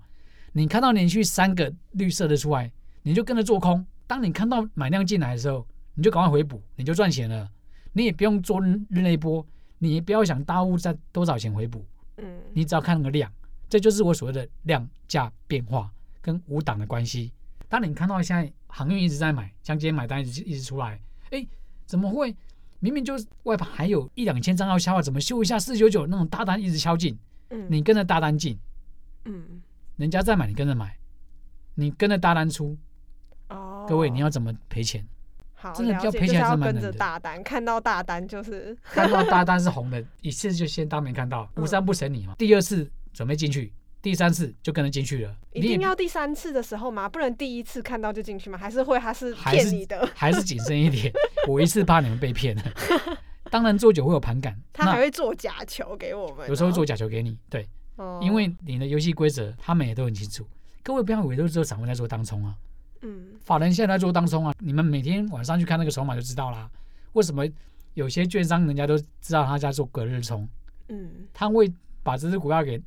[0.53, 2.71] 你看到连续三个绿色的出来。
[3.03, 7.49] 你就跟着做空，当你看到买量进来的时候，你就赶快回补，你就赚钱了。
[7.95, 9.47] 你也不用做日内波，
[9.79, 11.85] 你不要想大户在多少钱回补，
[12.17, 13.33] 嗯，你只要看那个量，
[13.69, 17.33] 这就是我所谓的量价变化跟五档的关系。
[17.69, 21.47] 当你看到现在航运一直在买，像今天买单一直一直出来，哎，
[21.87, 22.35] 怎么会？
[22.81, 27.19] 明明就是外盘还有一两千张要消化，怎么修一下四九九那种大单一直敲进，
[27.51, 28.57] 嗯，你跟着大单进，
[29.25, 29.61] 嗯，
[29.97, 30.97] 人家在买，你跟着买，
[31.75, 32.77] 你跟着大单出。
[33.49, 35.05] 哦，各位，你要怎么赔钱？
[35.61, 42.35] 好，真的要赔钱还是跟着大单，看到大单就是 看到大单是红的，一次就先当没看到，无三不成你嘛。
[42.39, 45.35] 第二次准备进去，第三次就跟着进去了。
[45.53, 47.09] 一定要第三次的时候吗？
[47.09, 48.57] 不能第一次看到就进去吗？
[48.57, 50.09] 还是会他是骗你的？
[50.15, 51.13] 还是谨慎一点？
[51.49, 52.63] 我一次怕你们被骗了。
[53.51, 57.37] 当然做久会有盘感， 他还会做假球给我们，有时候做假球给你。
[57.51, 57.69] 对，
[58.21, 60.47] 因为你的游戏规则他们也都很清楚。
[60.85, 62.55] 各位不要以为都只有散户在做当冲啊。
[63.03, 66.69] 嗯，法人现在在做当冲啊，你们每天晚上去看那个筹码就知道啦。
[67.13, 67.45] 为什么
[67.95, 70.49] 有些券商人家都知道他在做隔日冲？
[70.89, 72.81] 嗯，他会把这只股票给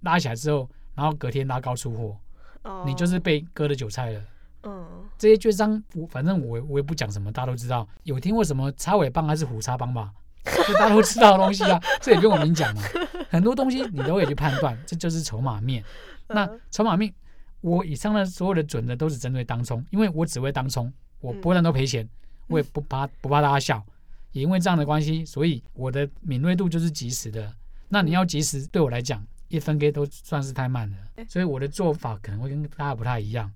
[0.00, 2.16] 拉起来之后，然后隔天拉高出货。
[2.62, 4.22] 哦，你就是被割的韭菜了。
[4.64, 4.86] 嗯，
[5.18, 7.86] 这些券商，我反正我我也不讲什么，大家都知道。
[8.02, 10.10] 有听过什么插尾帮还是虎叉帮吧？
[10.44, 12.82] 这大家都知道的东西啊， 这也不用我明讲嘛。
[13.28, 15.84] 很多东西你都可以去判断，这就是筹码面。
[16.28, 17.12] 那筹码面。
[17.60, 22.08] 我以上的所有的准的都是针对当冲，因为我只会当冲，我波段都赔钱，
[22.46, 23.84] 我也不怕不怕大家笑，
[24.32, 27.52] 也因为这样的关系，所以我的敏锐度就是及时的。
[27.88, 30.96] 那你要及时，对我来讲，一分给都算是太慢了，
[31.28, 33.50] 所以我的做法可能会跟大家不太一样。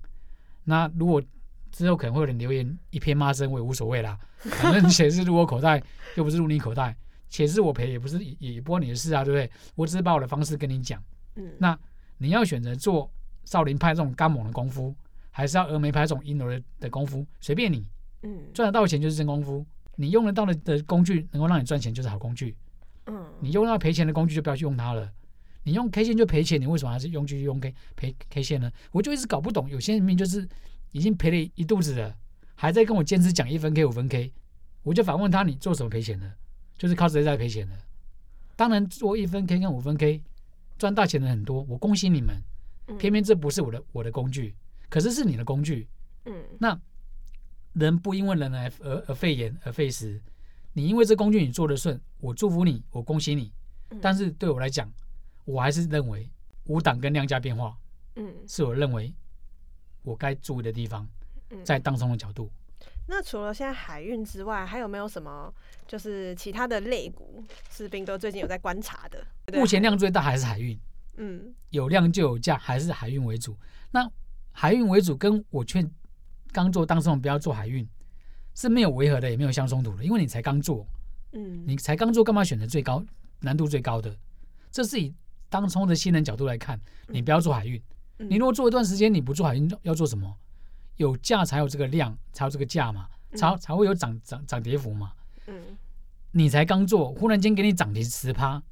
[0.65, 1.21] 那如果
[1.71, 5.81] 之后可能会有人留言一片骂声，我也无所谓啦，反正钱是入我口袋，
[6.15, 6.95] 又不是入你口袋，
[7.29, 9.49] 钱是我赔，也不是也也不关你的事啊，对不对？
[9.75, 11.01] 我只是把我的方式跟你讲。
[11.35, 11.77] 嗯，那
[12.17, 13.09] 你要选择做
[13.45, 14.93] 少林派这种刚猛的功夫，
[15.31, 17.85] 还是要峨眉派这种阴柔的的功夫，随便你。
[18.23, 22.55] 嗯，赚得到钱就是真功夫，你用得到的的工具能够让你赚钱就是好工具。
[23.05, 25.11] 嗯，你用到赔钱的工具就不要去用它了。
[25.63, 28.71] 你用 K 线就赔钱，你为什么还是用继续用 K 赔 K 线呢？
[28.91, 30.47] 我就一直搞不懂，有些人明明就是
[30.91, 32.15] 已经赔了一肚子了，
[32.55, 34.31] 还在跟我坚持讲一分 K 五分 K，
[34.83, 36.31] 我就反问他：你做什么赔钱的？
[36.77, 37.75] 就是靠这些在赔钱的。
[38.55, 40.21] 当然做一分 K 跟五分 K
[40.77, 42.35] 赚大钱的很多，我恭喜你们。
[42.97, 44.55] 偏偏这不是我的我的工具，
[44.89, 45.87] 可是是你的工具。
[46.25, 46.79] 嗯，那
[47.73, 50.21] 人不因为人而而而废言而废时。
[50.73, 53.53] 你因为这工具你做的顺，我祝福你，我恭喜你。
[54.01, 54.91] 但是对我来讲，
[55.45, 56.29] 我还是认为
[56.65, 57.77] 五档跟量价变化，
[58.15, 59.13] 嗯，是我认为
[60.03, 61.07] 我该注意的地方，
[61.63, 62.51] 在当中的角度。
[63.07, 65.53] 那除了现在海运之外，还有没有什么
[65.87, 69.25] 就是其他的类股是兵哥最近有在观察的？
[69.53, 70.77] 目前量最大还是海运，
[71.17, 73.57] 嗯，有量就有价，还是海运为主。
[73.91, 74.09] 那
[74.51, 75.89] 海运为主，跟我劝
[76.51, 77.87] 刚做当冲不要做海运。
[78.57, 80.87] 是没有违和的，也没有相冲突的，因为你才刚做，
[81.33, 83.03] 嗯，你才刚做，干嘛选择最高
[83.41, 84.15] 难度最高的？
[84.71, 85.13] 这是以
[85.49, 87.81] 当冲的新人角度来看，你不要做海运。
[88.17, 90.33] 你如果做一段时间，你不做海运，要做什么？
[90.95, 95.11] 有价才有这个量，才有这个价嘛，才才会有涨涨涨跌幅嘛。
[95.47, 95.61] 嗯，
[96.31, 98.63] 你才刚做，忽然间给你涨停十趴，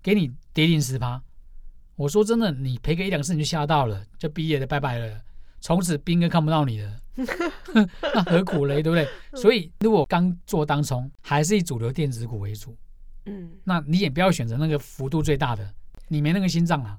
[0.00, 1.20] 给你跌停十趴，
[1.96, 5.20] 我说真的，你赔个一两次你就吓到了，就毕业了，拜拜了，
[5.60, 7.00] 从此兵哥看不到你了。
[8.02, 9.08] 那何苦嘞，对不对？
[9.40, 12.76] 所以如果刚做当冲，还是以主流电子股为主。
[13.26, 15.72] 嗯，那你也不要选择那个幅度最大的，
[16.08, 16.98] 你没那个心脏啊。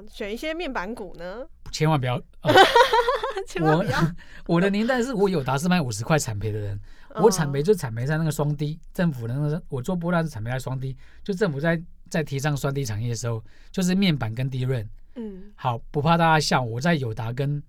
[0.00, 1.46] 哦，选一些面板股呢？
[1.70, 2.16] 千万不要。
[2.40, 2.54] 呃、
[3.46, 3.98] 千万不要。
[4.46, 6.80] 我 我的年代是我友达是卖五十块产赔的人，
[7.16, 14.88] 我产赔就产赔在那个双低，政府的那个我做波段是产赔在双低，就政府在在提倡双低产业的时候，就是面板跟低润。
[15.16, 17.62] 嗯，好，不怕大家笑，我在友达跟。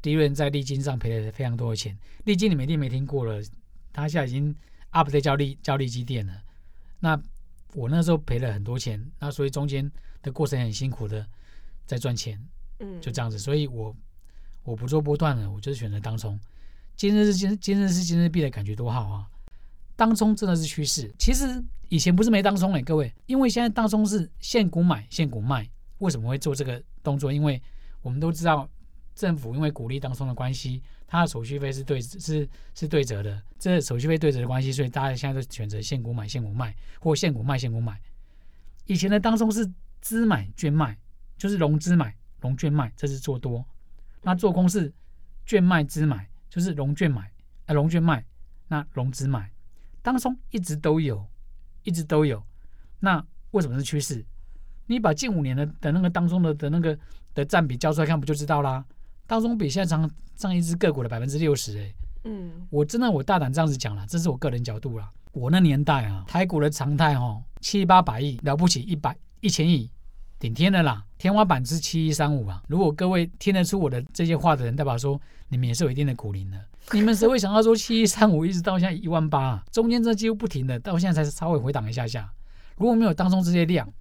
[0.00, 3.42] 低润在利金上赔了非常多的钱，利金你们一定没听过了，
[3.92, 4.54] 他现在已经
[4.92, 6.32] update 叫利叫利基电了。
[7.00, 7.20] 那
[7.74, 9.90] 我那时候赔了很多钱，那所以中间
[10.22, 11.26] 的过程很辛苦的
[11.88, 12.40] 在赚钱，
[12.78, 13.36] 嗯，就这样子。
[13.36, 13.96] 所以我
[14.62, 16.38] 我不做波段了，我就是选择当冲。
[16.94, 19.26] 今日是今今日是今日币的感觉多好啊！
[19.96, 21.12] 当冲真的是趋势。
[21.18, 25.68] 其实以前不是没当冲哎，各位，因为现在当冲是现股买现股卖。
[25.98, 27.32] 为什么会做这个动作？
[27.32, 27.60] 因为
[28.02, 28.68] 我们都知道。
[29.14, 38.00] 政府因为鼓励当冲的关系，它的手续费是对是是对折的，这手续费对折的关系，所以大家现在都选择现股买现股卖，或现股卖现股买。
[38.86, 39.68] 以前的当冲是
[40.00, 40.96] 资买券卖，
[41.38, 43.64] 就是融资买融券卖，这是做多；
[44.22, 44.92] 那做空是
[45.46, 47.30] 券卖资买，就是融券买
[47.66, 48.24] 啊融券卖，
[48.66, 49.50] 那融资买。
[50.02, 51.24] 当中一直都有，
[51.84, 52.42] 一直都有。
[53.00, 54.24] 那为什么是趋势？
[54.86, 56.98] 你把近五年的的那个当中的的那个
[57.34, 58.84] 的占比交出来看，不就知道啦？
[59.26, 65.10] 当中比现在涨涨一只个股的百分之六十哎，嗯，我真的我大胆这样子讲了，这是我个人角度啦。
[65.32, 69.90] 我那年代啊，台股的常态哦，七八百亿了不起，一百一千亿
[70.38, 72.62] 顶天的啦，天花板是七一三五啊。
[72.68, 76.64] 如果各位听得出我的这些话的人，代表说你们也是有一定的苦龄的。
[76.92, 79.64] 你们谁会想到说七一三五一直到现在一万八啊？
[79.72, 82.32] 中间这几乎不停的，到现在才稍微回档一下下。
[82.76, 83.92] 如果没有当中这些量，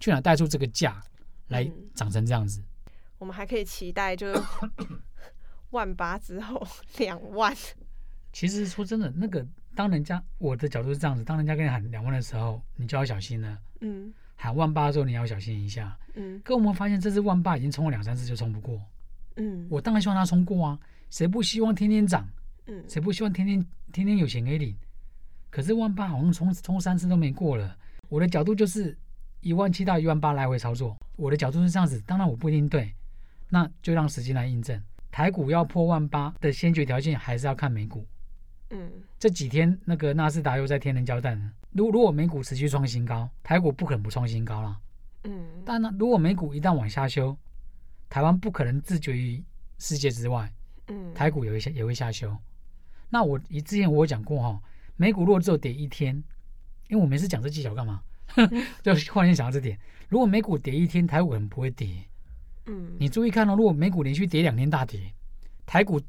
[0.00, 1.00] 去哪带出这个价
[1.48, 2.60] 来涨成这样子？
[3.18, 4.42] 我们还可以期待，就是
[5.70, 6.66] 万八之后
[6.98, 7.56] 两万。
[8.32, 13.56] 其实说真的，那个当人家我的角度是这样子，当人家跟你喊两万的时候，你就要小心了。
[13.80, 14.12] 嗯。
[14.36, 15.98] 喊万八的时候，你要小心一下。
[16.14, 16.40] 嗯。
[16.44, 18.80] 可我们发现，这次万八已经冲了两三次，就冲不过。
[19.36, 19.66] 嗯。
[19.68, 20.78] 我当然希望它冲过啊，
[21.10, 22.28] 谁不希望天天涨？
[22.66, 22.84] 嗯。
[22.88, 24.76] 谁不希望天天天天有钱给领？
[25.50, 27.76] 可是万八好像冲冲三次都没过了。
[28.08, 28.96] 我的角度就是
[29.40, 30.96] 一万七到一万八来回操作。
[31.16, 32.92] 我的角度是这样子，当然我不一定对。
[33.48, 34.80] 那就让时间来印证，
[35.10, 38.04] 台股要破万八的先决条件还是要看美股。
[38.70, 41.52] 嗯，这几天那个纳斯达又在天人交战了。
[41.72, 44.80] 如如果美股持续创新高，台股不可能不创新高了。
[45.24, 47.36] 嗯，但呢，如果美股一旦往下修，
[48.08, 49.42] 台湾不可能自绝于
[49.78, 50.52] 世界之外。
[50.88, 52.36] 嗯，台股也会下也会下修。
[53.08, 54.60] 那我以之前我有讲过哈，
[54.96, 56.14] 美股如果只有跌一天，
[56.88, 58.02] 因为我每次讲这技巧干嘛？
[58.82, 62.04] 就忽然间想到这点，如果美股跌一天，台股可能不会跌。
[62.66, 65.12] 嗯，你注意看哦，如果美股连续跌两天大跌，
[65.64, 66.00] 台股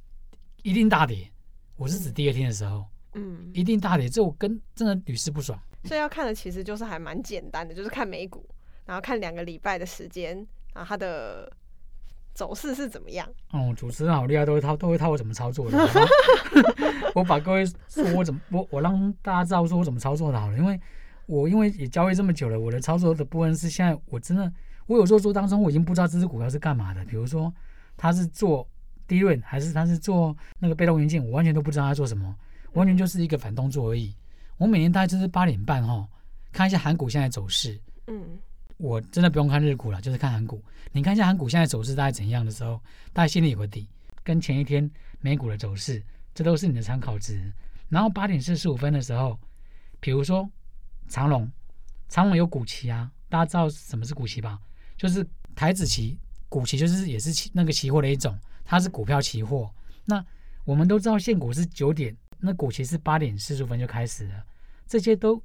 [0.64, 1.32] 一定大跌。
[1.78, 5.57] 我是指第二天的时候，嗯，一定大跌，这我跟真的屡试不爽。
[5.84, 8.45] 所以要看的其实就是还蛮简单的，就是看美股，
[8.86, 10.36] 然后看两个礼拜的时间，
[10.73, 11.49] 然后它的
[12.34, 13.28] 走势是怎么样。
[13.51, 15.78] 哦，主持人好厉害，都会套，都会套我怎么操作的。
[17.15, 20.80] 我把各位说我怎么，我我让大家知道说我怎么操作的好了，因为
[21.28, 24.51] 我因为也交易这么久了，我的操作的部分是现在我真的，
[24.88, 27.53] 我有时候做当中我已经不知道这只股票是干嘛的，比如说
[27.95, 28.67] 它是做
[29.08, 32.36] 低润还是他是做那个被动元件，我完全都不知道他做什么，
[32.74, 34.16] 完全就是一个反动作而已。
[34.58, 36.08] 我每年大概就是八点半哈，
[36.51, 37.80] 看一下韩股现在走势。
[38.08, 38.38] 嗯，
[38.78, 40.64] 我真的不用看日股了，就是看韩股。
[40.91, 42.82] 你看一下韩股现在走势大概怎样的时候，
[43.14, 43.88] 大家心里有个底。
[44.24, 44.89] 跟前一天
[45.22, 46.03] 美股的走势，
[46.36, 47.39] 这都是你的参考值。
[47.88, 49.39] 然后八点四十五分的时候，
[50.01, 50.49] 比如说
[51.08, 51.49] 长隆，
[52.10, 54.60] 长隆有股旗啊，大家知道什么是股旗吧？
[54.97, 56.18] 就是台子旗，
[56.49, 58.38] 股旗就是也是期那个期货的一种，
[58.68, 59.68] 它是股票期货。
[60.05, 60.24] 那
[60.63, 62.15] 我们都知道现股是九点。
[62.39, 64.45] 那股期是八点四十五分就开始了，
[64.86, 65.41] 这些都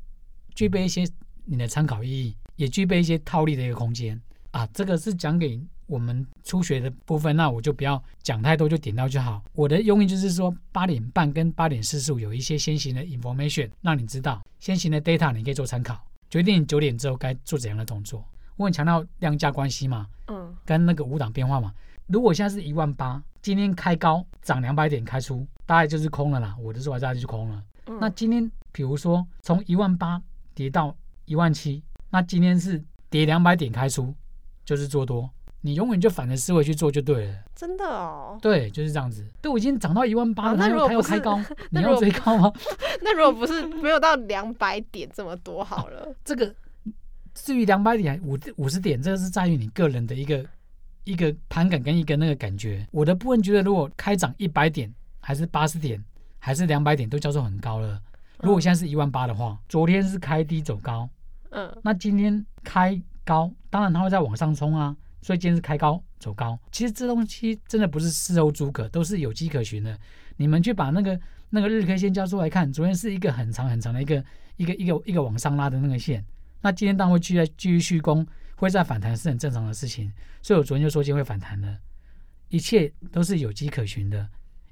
[0.55, 1.09] 具备一些
[1.47, 4.20] 你的参考意义，也具备一些套利的一个空间
[4.51, 4.68] 啊。
[4.75, 9.43] 这个是讲给我们初学的部分，那我就不要讲太多，就点到就好。
[9.55, 15.99] 我的用意就是说，八点半跟八点四十五有一些先行的 information，让你知道先行的 data，你可以做参考，
[16.29, 18.23] 决定九点之后该做怎样的动作。
[18.57, 21.73] 我很强调量价关系嘛，嗯，跟那个五档变化嘛。
[22.13, 26.55] 如果现在是一万八，今天开高涨两百点开出，大概就是空了啦。
[26.61, 27.63] 我的做法大概就是空了。
[27.87, 30.21] 嗯、那今天比如说从一万八
[30.55, 30.95] 跌到
[31.25, 34.15] 一万七，那今天是跌两百点开出，
[34.63, 35.31] 就是做多。
[35.63, 37.35] 你永远就反着思维去做就对了。
[37.55, 38.39] 真的哦。
[38.43, 39.27] 对，就是这样子。
[39.41, 41.41] 都已经涨到一万八了，那如果还要开高，
[41.71, 42.53] 你要追高吗？
[43.01, 46.03] 那如果不是没有到两百点这么多好了。
[46.03, 46.55] 啊、这个
[47.33, 50.45] 至于两百点五五十点，这个是在于你个人的一个。
[51.05, 56.03] 一个盘感跟一个那个感觉，我的部分觉得，如果开涨一百点，还是八十点，
[56.38, 58.00] 还是两百点，都叫做很高了。
[58.40, 61.09] 如果现在是一万八的话，昨天是开低走高，
[61.50, 64.96] 嗯，那今天开高，当然它会再往上冲啊。
[65.20, 69.96] 所以今天是开高走高，其实这东西真的不是事后诸葛，都是有迹可循的。
[70.36, 71.18] 你们去把那个
[71.50, 74.24] 那个日 K 线交出来看，昨天是一个很长很长的一个
[74.57, 76.24] 一个一个一个往上拉的那个线，
[76.61, 78.26] 那今天当然会继续继续续攻。
[78.63, 81.77] 会再反弹是很正常的事情，所以我昨天就说今天会反弹的，
[82.49, 84.29] 一切都是有迹可循的。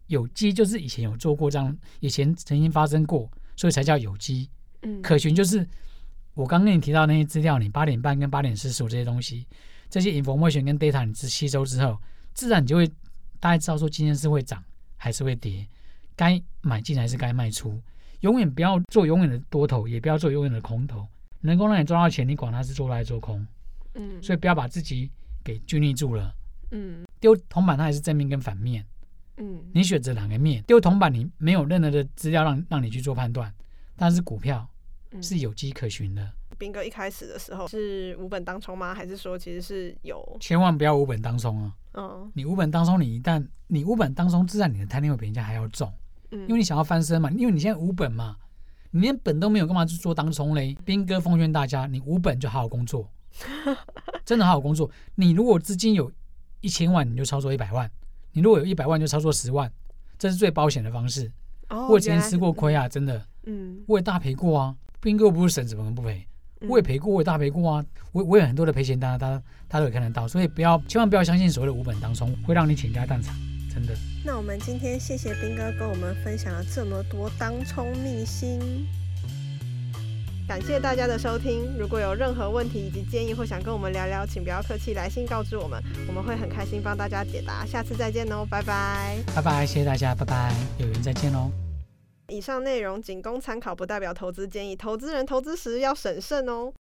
[0.07, 4.49] 有机就是以前有做过这样，以前曾经发生过，所以才叫有机。
[4.83, 5.67] 嗯，可循就是
[6.35, 9.47] 我刚跟你提到那些资料，你八点半跟八点四十五这些东西，
[9.89, 11.99] 这些 information 跟 data 你吸收之后，
[12.33, 12.87] 自然你就会
[13.39, 14.63] 大概知道说今天是会涨
[14.97, 15.67] 还是会跌，
[16.15, 17.81] 该买进还是该卖出。
[18.21, 21.07] 永远不要做永远的多头，也不要做永远的空头。
[21.41, 23.47] 能够让你赚到钱，你管它是做多还是做空。
[24.01, 25.11] 嗯，所以不要把自己
[25.45, 26.35] 给拘泥住了。
[26.71, 28.87] 嗯，丢铜板它也是正面跟反面。
[29.37, 30.63] 嗯，你选择哪个面？
[30.65, 33.53] 丢铜板你没有任何的资料让让你去做判断，
[33.97, 34.69] 但是股票
[35.21, 36.33] 是有迹可循的。
[36.59, 38.95] 彬哥一开始的时候是无本当冲吗？
[38.95, 40.37] 还是说其实是有？
[40.41, 41.75] 千万不要无本当冲啊！
[41.95, 45.91] 嗯，你无本当冲，你一旦你无本当冲，自然你的贪念会比人家还要重。
[46.31, 48.37] 嗯，因为你想要翻身嘛，因为你现在无本嘛，
[48.91, 50.77] 你连本都没有，干嘛去做当冲嘞？
[50.85, 53.11] 兵哥奉劝大家，你无本就好好工作。
[54.25, 54.91] 真的好好工作。
[55.15, 56.11] 你如果资金有
[56.61, 57.89] 一千万，你就操作一百万；
[58.33, 59.71] 你如果有一百万，就操作十万，
[60.19, 61.31] 这是最保险的方式。
[61.69, 63.25] 哦、我以前吃过亏啊，真的。
[63.47, 64.75] 嗯，我也大赔过啊。
[65.01, 66.27] 兵哥不是神，怎么能不赔？
[66.69, 67.85] 我也赔过，我也大赔过啊。
[68.13, 70.29] 我我有很多的赔钱单，他他都有看得到。
[70.29, 73.35] 所以不要，千万不要相信所谓的无本当冲，会让你倾家荡产，
[73.73, 73.95] 真的。
[74.23, 78.61] 那我们今天谢谢兵哥跟我们分享了这么多当冲秘辛。
[80.51, 81.73] 感谢大家的收听。
[81.79, 87.65] 如果有任何问题以及建议，或想跟我们聊聊，请不要客气，来信告知我们，我们会很开心帮大家解答。
[87.65, 91.53] 下次再见哦，拜拜，拜拜，谢谢大家，拜拜，有缘再见哦。
[92.27, 96.73] 以上内容仅供参考，不代表投资建议，投资人投资时要审慎哦。